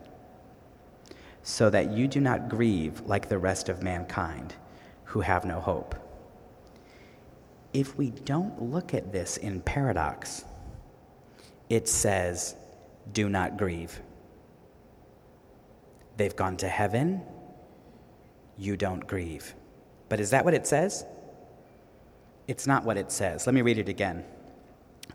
so 1.44 1.70
that 1.70 1.92
you 1.92 2.08
do 2.08 2.20
not 2.20 2.48
grieve 2.48 3.00
like 3.02 3.28
the 3.28 3.38
rest 3.38 3.68
of 3.68 3.82
mankind 3.82 4.54
who 5.04 5.20
have 5.20 5.44
no 5.44 5.60
hope. 5.60 5.94
If 7.76 7.98
we 7.98 8.08
don't 8.08 8.62
look 8.72 8.94
at 8.94 9.12
this 9.12 9.36
in 9.36 9.60
paradox, 9.60 10.46
it 11.68 11.86
says, 11.86 12.56
do 13.12 13.28
not 13.28 13.58
grieve. 13.58 14.00
They've 16.16 16.34
gone 16.34 16.56
to 16.56 16.68
heaven, 16.68 17.20
you 18.56 18.78
don't 18.78 19.06
grieve. 19.06 19.54
But 20.08 20.20
is 20.20 20.30
that 20.30 20.42
what 20.42 20.54
it 20.54 20.66
says? 20.66 21.04
It's 22.48 22.66
not 22.66 22.84
what 22.84 22.96
it 22.96 23.12
says. 23.12 23.46
Let 23.46 23.52
me 23.52 23.60
read 23.60 23.76
it 23.76 23.90
again. 23.90 24.24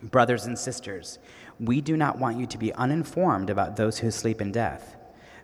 Brothers 0.04 0.46
and 0.46 0.60
sisters, 0.60 1.18
we 1.60 1.82
do 1.82 1.98
not 1.98 2.20
want 2.20 2.38
you 2.38 2.46
to 2.46 2.60
be 2.60 2.72
uninformed 2.76 3.50
about 3.50 3.76
those 3.76 3.98
who 3.98 4.12
sleep 4.12 4.40
in 4.40 4.52
death, 4.52 4.98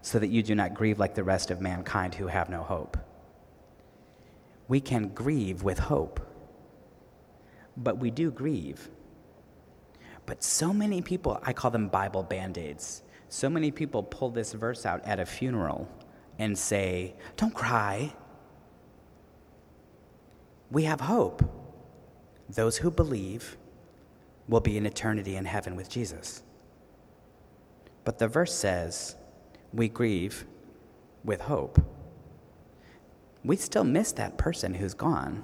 so 0.04 0.20
that 0.20 0.28
you 0.28 0.44
do 0.44 0.54
not 0.54 0.76
grieve 0.76 1.00
like 1.00 1.16
the 1.16 1.24
rest 1.24 1.50
of 1.50 1.62
mankind 1.62 2.14
who 2.14 2.28
have 2.28 2.48
no 2.48 2.62
hope. 2.62 2.96
We 4.68 4.80
can 4.80 5.08
grieve 5.16 5.64
with 5.64 5.80
hope, 5.80 6.20
but 7.78 7.98
we 8.00 8.12
do 8.12 8.32
grieve. 8.32 8.90
But 10.26 10.44
so 10.44 10.74
many 10.74 11.02
people, 11.02 11.40
I 11.44 11.54
call 11.54 11.72
them 11.72 11.88
Bible 11.88 12.24
band 12.24 12.58
aids. 12.58 13.04
So 13.30 13.50
many 13.50 13.72
people 13.72 14.04
pull 14.04 14.30
this 14.30 14.54
verse 14.54 14.86
out 14.86 15.04
at 15.06 15.20
a 15.20 15.26
funeral 15.26 15.88
and 16.40 16.58
say, 16.58 17.16
Don't 17.38 17.54
cry. 17.54 18.13
We 20.70 20.84
have 20.84 21.02
hope. 21.02 21.44
Those 22.50 22.78
who 22.78 22.92
believe 22.92 23.58
will 24.48 24.60
be 24.60 24.78
in 24.78 24.86
eternity 24.86 25.36
in 25.36 25.46
heaven 25.46 25.76
with 25.76 25.90
Jesus. 25.90 26.44
But 28.04 28.20
the 28.20 28.28
verse 28.28 28.54
says, 28.54 29.16
We 29.74 29.90
grieve 29.90 30.46
with 31.24 31.42
hope. 31.42 31.82
We 33.44 33.56
still 33.56 33.84
miss 33.84 34.12
that 34.13 34.38
person 34.38 34.74
who's 34.74 34.94
gone. 34.94 35.44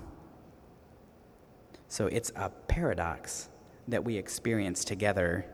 So 1.93 2.07
it's 2.07 2.31
a 2.35 2.49
paradox 2.49 3.49
that 3.87 4.03
we 4.03 4.17
experience 4.17 4.83
together. 4.83 5.45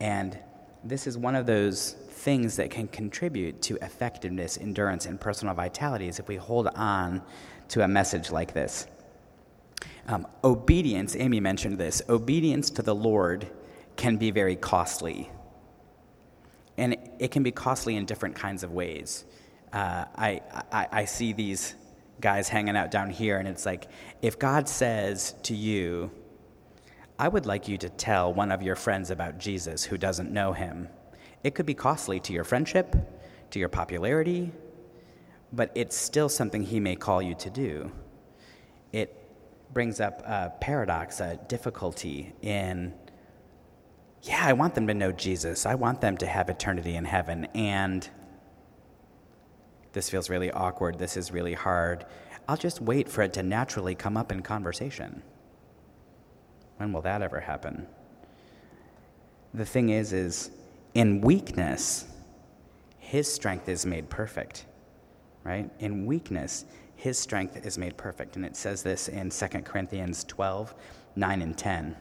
And 0.00 0.38
this 0.82 1.06
is 1.06 1.18
one 1.18 1.34
of 1.34 1.44
those 1.44 1.90
things 1.90 2.56
that 2.56 2.70
can 2.70 2.88
contribute 2.88 3.60
to 3.60 3.76
effectiveness, 3.84 4.56
endurance, 4.56 5.04
and 5.04 5.20
personal 5.20 5.52
vitality 5.52 6.08
is 6.08 6.18
if 6.18 6.26
we 6.26 6.36
hold 6.36 6.68
on 6.68 7.20
to 7.68 7.84
a 7.84 7.86
message 7.86 8.30
like 8.30 8.54
this. 8.54 8.86
Um, 10.06 10.26
obedience, 10.42 11.14
Amy 11.14 11.40
mentioned 11.40 11.76
this, 11.76 12.00
obedience 12.08 12.70
to 12.70 12.80
the 12.80 12.94
Lord 12.94 13.46
can 13.96 14.16
be 14.16 14.30
very 14.30 14.56
costly. 14.56 15.28
And 16.78 16.96
it 17.18 17.30
can 17.30 17.42
be 17.42 17.52
costly 17.52 17.96
in 17.96 18.06
different 18.06 18.36
kinds 18.36 18.62
of 18.62 18.72
ways. 18.72 19.26
Uh, 19.70 20.06
I, 20.16 20.40
I, 20.72 20.88
I 20.90 21.04
see 21.04 21.34
these 21.34 21.74
guys 22.20 22.48
hanging 22.48 22.76
out 22.76 22.90
down 22.90 23.10
here, 23.10 23.38
and 23.38 23.46
it's 23.46 23.66
like, 23.66 23.88
if 24.22 24.38
God 24.38 24.68
says 24.68 25.34
to 25.44 25.54
you, 25.54 26.10
I 27.18 27.28
would 27.28 27.46
like 27.46 27.68
you 27.68 27.78
to 27.78 27.88
tell 27.88 28.32
one 28.32 28.52
of 28.52 28.62
your 28.62 28.76
friends 28.76 29.10
about 29.10 29.38
Jesus 29.38 29.84
who 29.84 29.96
doesn't 29.96 30.30
know 30.30 30.52
him. 30.52 30.88
It 31.44 31.54
could 31.54 31.66
be 31.66 31.74
costly 31.74 32.20
to 32.20 32.32
your 32.32 32.44
friendship, 32.44 32.94
to 33.50 33.58
your 33.58 33.68
popularity, 33.68 34.52
but 35.52 35.70
it's 35.74 35.96
still 35.96 36.28
something 36.28 36.62
he 36.62 36.80
may 36.80 36.96
call 36.96 37.22
you 37.22 37.34
to 37.36 37.50
do. 37.50 37.90
It 38.92 39.16
brings 39.72 40.00
up 40.00 40.22
a 40.26 40.52
paradox, 40.60 41.20
a 41.20 41.38
difficulty 41.48 42.34
in, 42.42 42.92
yeah, 44.22 44.42
I 44.42 44.54
want 44.54 44.74
them 44.74 44.86
to 44.86 44.94
know 44.94 45.12
Jesus. 45.12 45.66
I 45.66 45.74
want 45.74 46.00
them 46.00 46.16
to 46.18 46.26
have 46.26 46.48
eternity 46.48 46.96
in 46.96 47.04
heaven. 47.04 47.46
And 47.54 48.08
this 49.96 50.10
feels 50.10 50.28
really 50.28 50.50
awkward. 50.50 50.98
This 50.98 51.16
is 51.16 51.32
really 51.32 51.54
hard. 51.54 52.04
I'll 52.46 52.58
just 52.58 52.82
wait 52.82 53.08
for 53.08 53.22
it 53.22 53.32
to 53.32 53.42
naturally 53.42 53.94
come 53.94 54.18
up 54.18 54.30
in 54.30 54.42
conversation. 54.42 55.22
When 56.76 56.92
will 56.92 57.00
that 57.00 57.22
ever 57.22 57.40
happen? 57.40 57.86
The 59.54 59.64
thing 59.64 59.88
is, 59.88 60.12
is 60.12 60.50
in 60.92 61.22
weakness, 61.22 62.04
his 62.98 63.32
strength 63.32 63.70
is 63.70 63.86
made 63.86 64.10
perfect, 64.10 64.66
right? 65.44 65.70
In 65.78 66.04
weakness, 66.04 66.66
his 66.96 67.18
strength 67.18 67.64
is 67.64 67.78
made 67.78 67.96
perfect. 67.96 68.36
And 68.36 68.44
it 68.44 68.54
says 68.54 68.82
this 68.82 69.08
in 69.08 69.30
2 69.30 69.46
Corinthians 69.62 70.24
12, 70.24 70.74
9 71.16 71.40
and 71.40 71.56
10. 71.56 71.96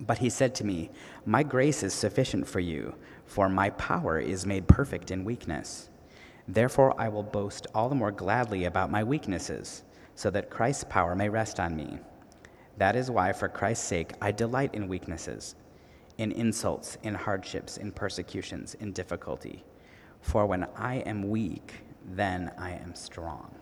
But 0.00 0.18
he 0.18 0.28
said 0.28 0.52
to 0.56 0.64
me, 0.64 0.90
My 1.26 1.44
grace 1.44 1.84
is 1.84 1.94
sufficient 1.94 2.48
for 2.48 2.58
you, 2.58 2.92
for 3.24 3.48
my 3.48 3.70
power 3.70 4.18
is 4.18 4.44
made 4.44 4.66
perfect 4.66 5.12
in 5.12 5.24
weakness. 5.24 5.90
Therefore, 6.46 6.94
I 7.00 7.08
will 7.08 7.22
boast 7.22 7.66
all 7.74 7.88
the 7.88 7.94
more 7.94 8.12
gladly 8.12 8.64
about 8.64 8.90
my 8.90 9.02
weaknesses, 9.02 9.82
so 10.14 10.30
that 10.30 10.50
Christ's 10.50 10.84
power 10.84 11.14
may 11.14 11.28
rest 11.28 11.58
on 11.58 11.74
me. 11.74 11.98
That 12.76 12.96
is 12.96 13.10
why, 13.10 13.32
for 13.32 13.48
Christ's 13.48 13.86
sake, 13.86 14.12
I 14.20 14.32
delight 14.32 14.74
in 14.74 14.88
weaknesses, 14.88 15.54
in 16.18 16.32
insults, 16.32 16.98
in 17.02 17.14
hardships, 17.14 17.76
in 17.76 17.92
persecutions, 17.92 18.74
in 18.74 18.92
difficulty. 18.92 19.64
For 20.20 20.46
when 20.46 20.66
I 20.76 20.96
am 20.96 21.28
weak, 21.28 21.72
then 22.12 22.52
I 22.58 22.72
am 22.72 22.94
strong. 22.94 23.54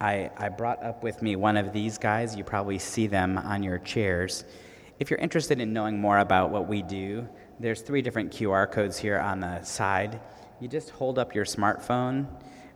I, 0.00 0.30
I 0.36 0.48
brought 0.48 0.82
up 0.82 1.02
with 1.02 1.22
me 1.22 1.36
one 1.36 1.56
of 1.56 1.72
these 1.72 1.96
guys. 1.96 2.36
You 2.36 2.44
probably 2.44 2.78
see 2.78 3.06
them 3.06 3.38
on 3.38 3.62
your 3.62 3.78
chairs. 3.78 4.44
If 4.98 5.10
you're 5.10 5.18
interested 5.18 5.60
in 5.60 5.72
knowing 5.72 5.98
more 5.98 6.18
about 6.18 6.50
what 6.50 6.68
we 6.68 6.82
do, 6.82 7.28
there's 7.58 7.80
three 7.80 8.02
different 8.02 8.32
QR 8.32 8.70
codes 8.70 8.98
here 8.98 9.18
on 9.18 9.40
the 9.40 9.62
side. 9.62 10.20
You 10.60 10.68
just 10.68 10.90
hold 10.90 11.18
up 11.18 11.34
your 11.34 11.44
smartphone 11.44 12.26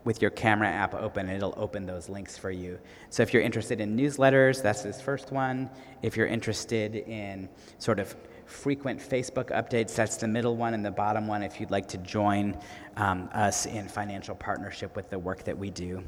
with 0.05 0.23
your 0.23 0.31
camera 0.31 0.69
app 0.69 0.95
open, 0.95 1.29
and 1.29 1.37
it'll 1.37 1.55
open 1.57 1.85
those 1.85 2.09
links 2.09 2.39
for 2.39 2.51
you. 2.51 2.79
So 3.11 3.23
if 3.23 3.35
you're 3.35 3.43
interested 3.43 3.81
in 3.81 3.97
newsletters, 3.97 4.63
that's 4.63 4.83
this 4.83 5.01
first 5.01 5.31
one. 5.31 5.69
If 6.03 6.17
you're 6.17 6.27
interested 6.27 6.97
in 6.97 7.49
sort 7.79 7.99
of 7.99 8.17
frequent 8.47 8.99
Facebook 9.01 9.51
updates, 9.51 9.95
that's 9.95 10.17
the 10.17 10.29
middle 10.29 10.57
one, 10.57 10.75
and 10.75 10.85
the 10.85 10.91
bottom 10.91 11.27
one 11.27 11.43
if 11.43 11.61
you'd 11.61 11.71
like 11.71 11.87
to 11.89 11.99
join 11.99 12.59
um, 12.97 13.29
us 13.33 13.67
in 13.67 13.89
financial 13.89 14.35
partnership 14.35 14.97
with 14.97 15.11
the 15.11 15.19
work 15.19 15.45
that 15.45 15.57
we 15.57 15.71
do. 15.71 16.03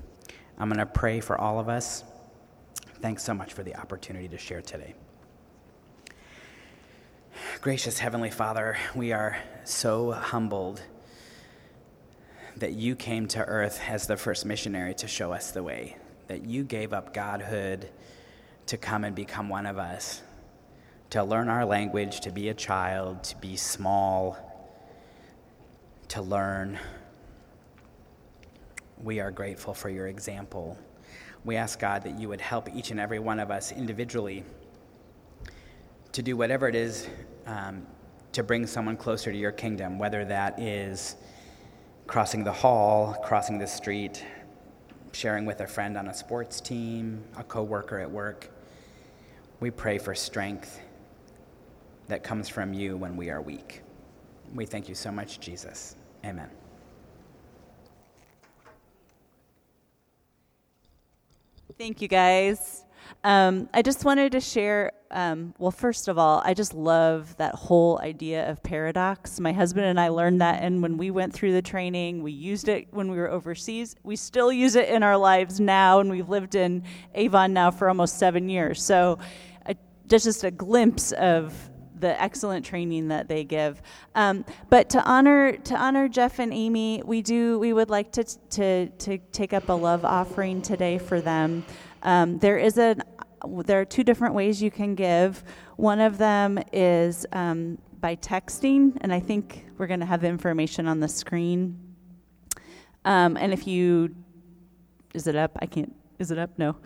I'm 0.58 0.68
going 0.68 0.78
to 0.78 0.86
pray 0.86 1.20
for 1.20 1.38
all 1.38 1.58
of 1.58 1.68
us. 1.68 2.04
Thanks 3.00 3.22
so 3.22 3.34
much 3.34 3.52
for 3.52 3.62
the 3.62 3.76
opportunity 3.76 4.28
to 4.28 4.38
share 4.38 4.62
today. 4.62 4.94
Gracious 7.60 7.98
Heavenly 7.98 8.30
Father, 8.30 8.76
we 8.94 9.12
are 9.12 9.36
so 9.64 10.10
humbled 10.10 10.82
that 12.56 12.72
you 12.72 12.96
came 12.96 13.28
to 13.28 13.40
earth 13.44 13.80
as 13.88 14.06
the 14.06 14.16
first 14.16 14.44
missionary 14.44 14.94
to 14.94 15.06
show 15.06 15.32
us 15.32 15.52
the 15.52 15.62
way, 15.62 15.96
that 16.26 16.44
you 16.44 16.64
gave 16.64 16.92
up 16.92 17.14
godhood 17.14 17.88
to 18.66 18.76
come 18.76 19.04
and 19.04 19.14
become 19.14 19.48
one 19.48 19.66
of 19.66 19.78
us, 19.78 20.22
to 21.10 21.22
learn 21.22 21.48
our 21.48 21.64
language, 21.64 22.20
to 22.20 22.30
be 22.30 22.48
a 22.48 22.54
child, 22.54 23.22
to 23.24 23.36
be 23.36 23.56
small, 23.56 24.36
to 26.08 26.20
learn. 26.20 26.78
We 29.02 29.20
are 29.20 29.30
grateful 29.30 29.74
for 29.74 29.88
your 29.88 30.08
example. 30.08 30.76
We 31.44 31.56
ask 31.56 31.78
God 31.78 32.02
that 32.04 32.18
you 32.18 32.28
would 32.28 32.40
help 32.40 32.68
each 32.74 32.90
and 32.90 33.00
every 33.00 33.18
one 33.18 33.40
of 33.40 33.50
us 33.50 33.72
individually 33.72 34.44
to 36.12 36.22
do 36.22 36.36
whatever 36.36 36.68
it 36.68 36.74
is 36.74 37.08
um, 37.46 37.86
to 38.32 38.42
bring 38.42 38.66
someone 38.66 38.96
closer 38.96 39.30
to 39.30 39.38
your 39.38 39.52
kingdom, 39.52 39.98
whether 39.98 40.24
that 40.24 40.58
is 40.58 41.16
crossing 42.06 42.44
the 42.44 42.52
hall, 42.52 43.16
crossing 43.24 43.58
the 43.58 43.66
street, 43.66 44.24
sharing 45.12 45.44
with 45.44 45.60
a 45.60 45.66
friend 45.66 45.96
on 45.96 46.08
a 46.08 46.14
sports 46.14 46.60
team, 46.60 47.22
a 47.36 47.44
coworker 47.44 47.98
at 47.98 48.10
work. 48.10 48.50
We 49.60 49.70
pray 49.70 49.98
for 49.98 50.14
strength 50.14 50.80
that 52.08 52.24
comes 52.24 52.48
from 52.48 52.72
you 52.72 52.96
when 52.96 53.16
we 53.16 53.30
are 53.30 53.40
weak. 53.40 53.82
We 54.54 54.66
thank 54.66 54.88
you 54.88 54.94
so 54.94 55.10
much, 55.10 55.40
Jesus. 55.40 55.96
Amen. 56.24 56.50
Thank 61.78 62.02
you, 62.02 62.08
guys. 62.08 62.84
Um, 63.24 63.68
I 63.72 63.82
just 63.82 64.04
wanted 64.04 64.32
to 64.32 64.40
share. 64.40 64.92
Um, 65.10 65.54
well, 65.58 65.70
first 65.70 66.08
of 66.08 66.18
all, 66.18 66.42
I 66.44 66.54
just 66.54 66.74
love 66.74 67.36
that 67.36 67.54
whole 67.54 67.98
idea 68.00 68.50
of 68.50 68.62
paradox. 68.62 69.38
My 69.38 69.52
husband 69.52 69.86
and 69.86 70.00
I 70.00 70.08
learned 70.08 70.40
that, 70.40 70.62
and 70.62 70.82
when 70.82 70.96
we 70.96 71.10
went 71.10 71.32
through 71.32 71.52
the 71.52 71.62
training, 71.62 72.22
we 72.22 72.32
used 72.32 72.68
it 72.68 72.88
when 72.90 73.10
we 73.10 73.16
were 73.18 73.30
overseas. 73.30 73.94
We 74.02 74.16
still 74.16 74.52
use 74.52 74.74
it 74.74 74.88
in 74.88 75.02
our 75.02 75.16
lives 75.16 75.60
now, 75.60 76.00
and 76.00 76.10
we've 76.10 76.28
lived 76.28 76.54
in 76.54 76.84
Avon 77.14 77.52
now 77.52 77.70
for 77.70 77.88
almost 77.88 78.18
seven 78.18 78.48
years. 78.48 78.82
So, 78.82 79.18
uh, 79.66 79.74
just 80.08 80.44
a 80.44 80.50
glimpse 80.50 81.12
of 81.12 81.54
the 82.02 82.20
excellent 82.20 82.66
training 82.66 83.08
that 83.08 83.28
they 83.28 83.44
give. 83.44 83.80
Um, 84.14 84.44
but 84.68 84.90
to 84.90 85.02
honor 85.04 85.56
to 85.56 85.76
honor 85.76 86.08
Jeff 86.08 86.38
and 86.38 86.52
Amy, 86.52 87.02
we 87.06 87.22
do 87.22 87.58
we 87.58 87.72
would 87.72 87.88
like 87.88 88.12
to 88.12 88.24
to 88.50 88.88
to 88.88 89.18
take 89.32 89.54
up 89.54 89.70
a 89.70 89.72
love 89.72 90.04
offering 90.04 90.60
today 90.60 90.98
for 90.98 91.22
them. 91.22 91.64
Um, 92.02 92.38
there 92.38 92.58
is 92.58 92.76
a 92.76 92.96
there 93.64 93.80
are 93.80 93.84
two 93.86 94.04
different 94.04 94.34
ways 94.34 94.60
you 94.60 94.70
can 94.70 94.94
give. 94.94 95.42
One 95.76 96.00
of 96.00 96.18
them 96.18 96.58
is 96.72 97.24
um, 97.32 97.78
by 98.00 98.16
texting, 98.16 98.98
and 99.00 99.12
I 99.12 99.20
think 99.20 99.64
we're 99.78 99.86
going 99.86 100.00
to 100.00 100.06
have 100.06 100.24
information 100.24 100.86
on 100.86 101.00
the 101.00 101.08
screen. 101.08 101.78
Um, 103.04 103.36
and 103.36 103.52
if 103.52 103.66
you 103.66 104.14
is 105.14 105.26
it 105.26 105.36
up? 105.36 105.56
I 105.60 105.66
can't. 105.66 105.94
Is 106.18 106.30
it 106.30 106.38
up? 106.38 106.50
No. 106.58 106.76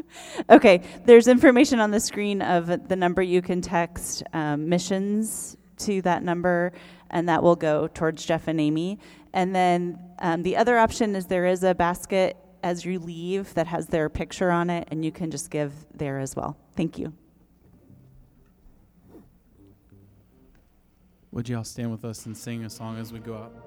okay. 0.50 0.82
There's 1.04 1.28
information 1.28 1.80
on 1.80 1.90
the 1.90 2.00
screen 2.00 2.42
of 2.42 2.88
the 2.88 2.96
number 2.96 3.22
you 3.22 3.42
can 3.42 3.60
text 3.60 4.22
um, 4.32 4.68
missions 4.68 5.56
to 5.78 6.00
that 6.02 6.22
number, 6.22 6.72
and 7.10 7.28
that 7.28 7.42
will 7.42 7.56
go 7.56 7.88
towards 7.88 8.24
Jeff 8.24 8.48
and 8.48 8.60
Amy. 8.60 8.98
And 9.32 9.54
then 9.54 9.98
um, 10.20 10.42
the 10.42 10.56
other 10.56 10.78
option 10.78 11.14
is 11.14 11.26
there 11.26 11.46
is 11.46 11.62
a 11.62 11.74
basket 11.74 12.36
as 12.62 12.84
you 12.84 12.98
leave 12.98 13.52
that 13.54 13.66
has 13.66 13.86
their 13.86 14.08
picture 14.08 14.50
on 14.50 14.70
it, 14.70 14.88
and 14.90 15.04
you 15.04 15.12
can 15.12 15.30
just 15.30 15.50
give 15.50 15.72
there 15.94 16.18
as 16.18 16.34
well. 16.34 16.56
Thank 16.74 16.98
you. 16.98 17.12
Would 21.32 21.48
you 21.48 21.58
all 21.58 21.64
stand 21.64 21.90
with 21.90 22.04
us 22.04 22.24
and 22.24 22.34
sing 22.34 22.64
a 22.64 22.70
song 22.70 22.98
as 22.98 23.12
we 23.12 23.18
go 23.18 23.34
out? 23.34 23.65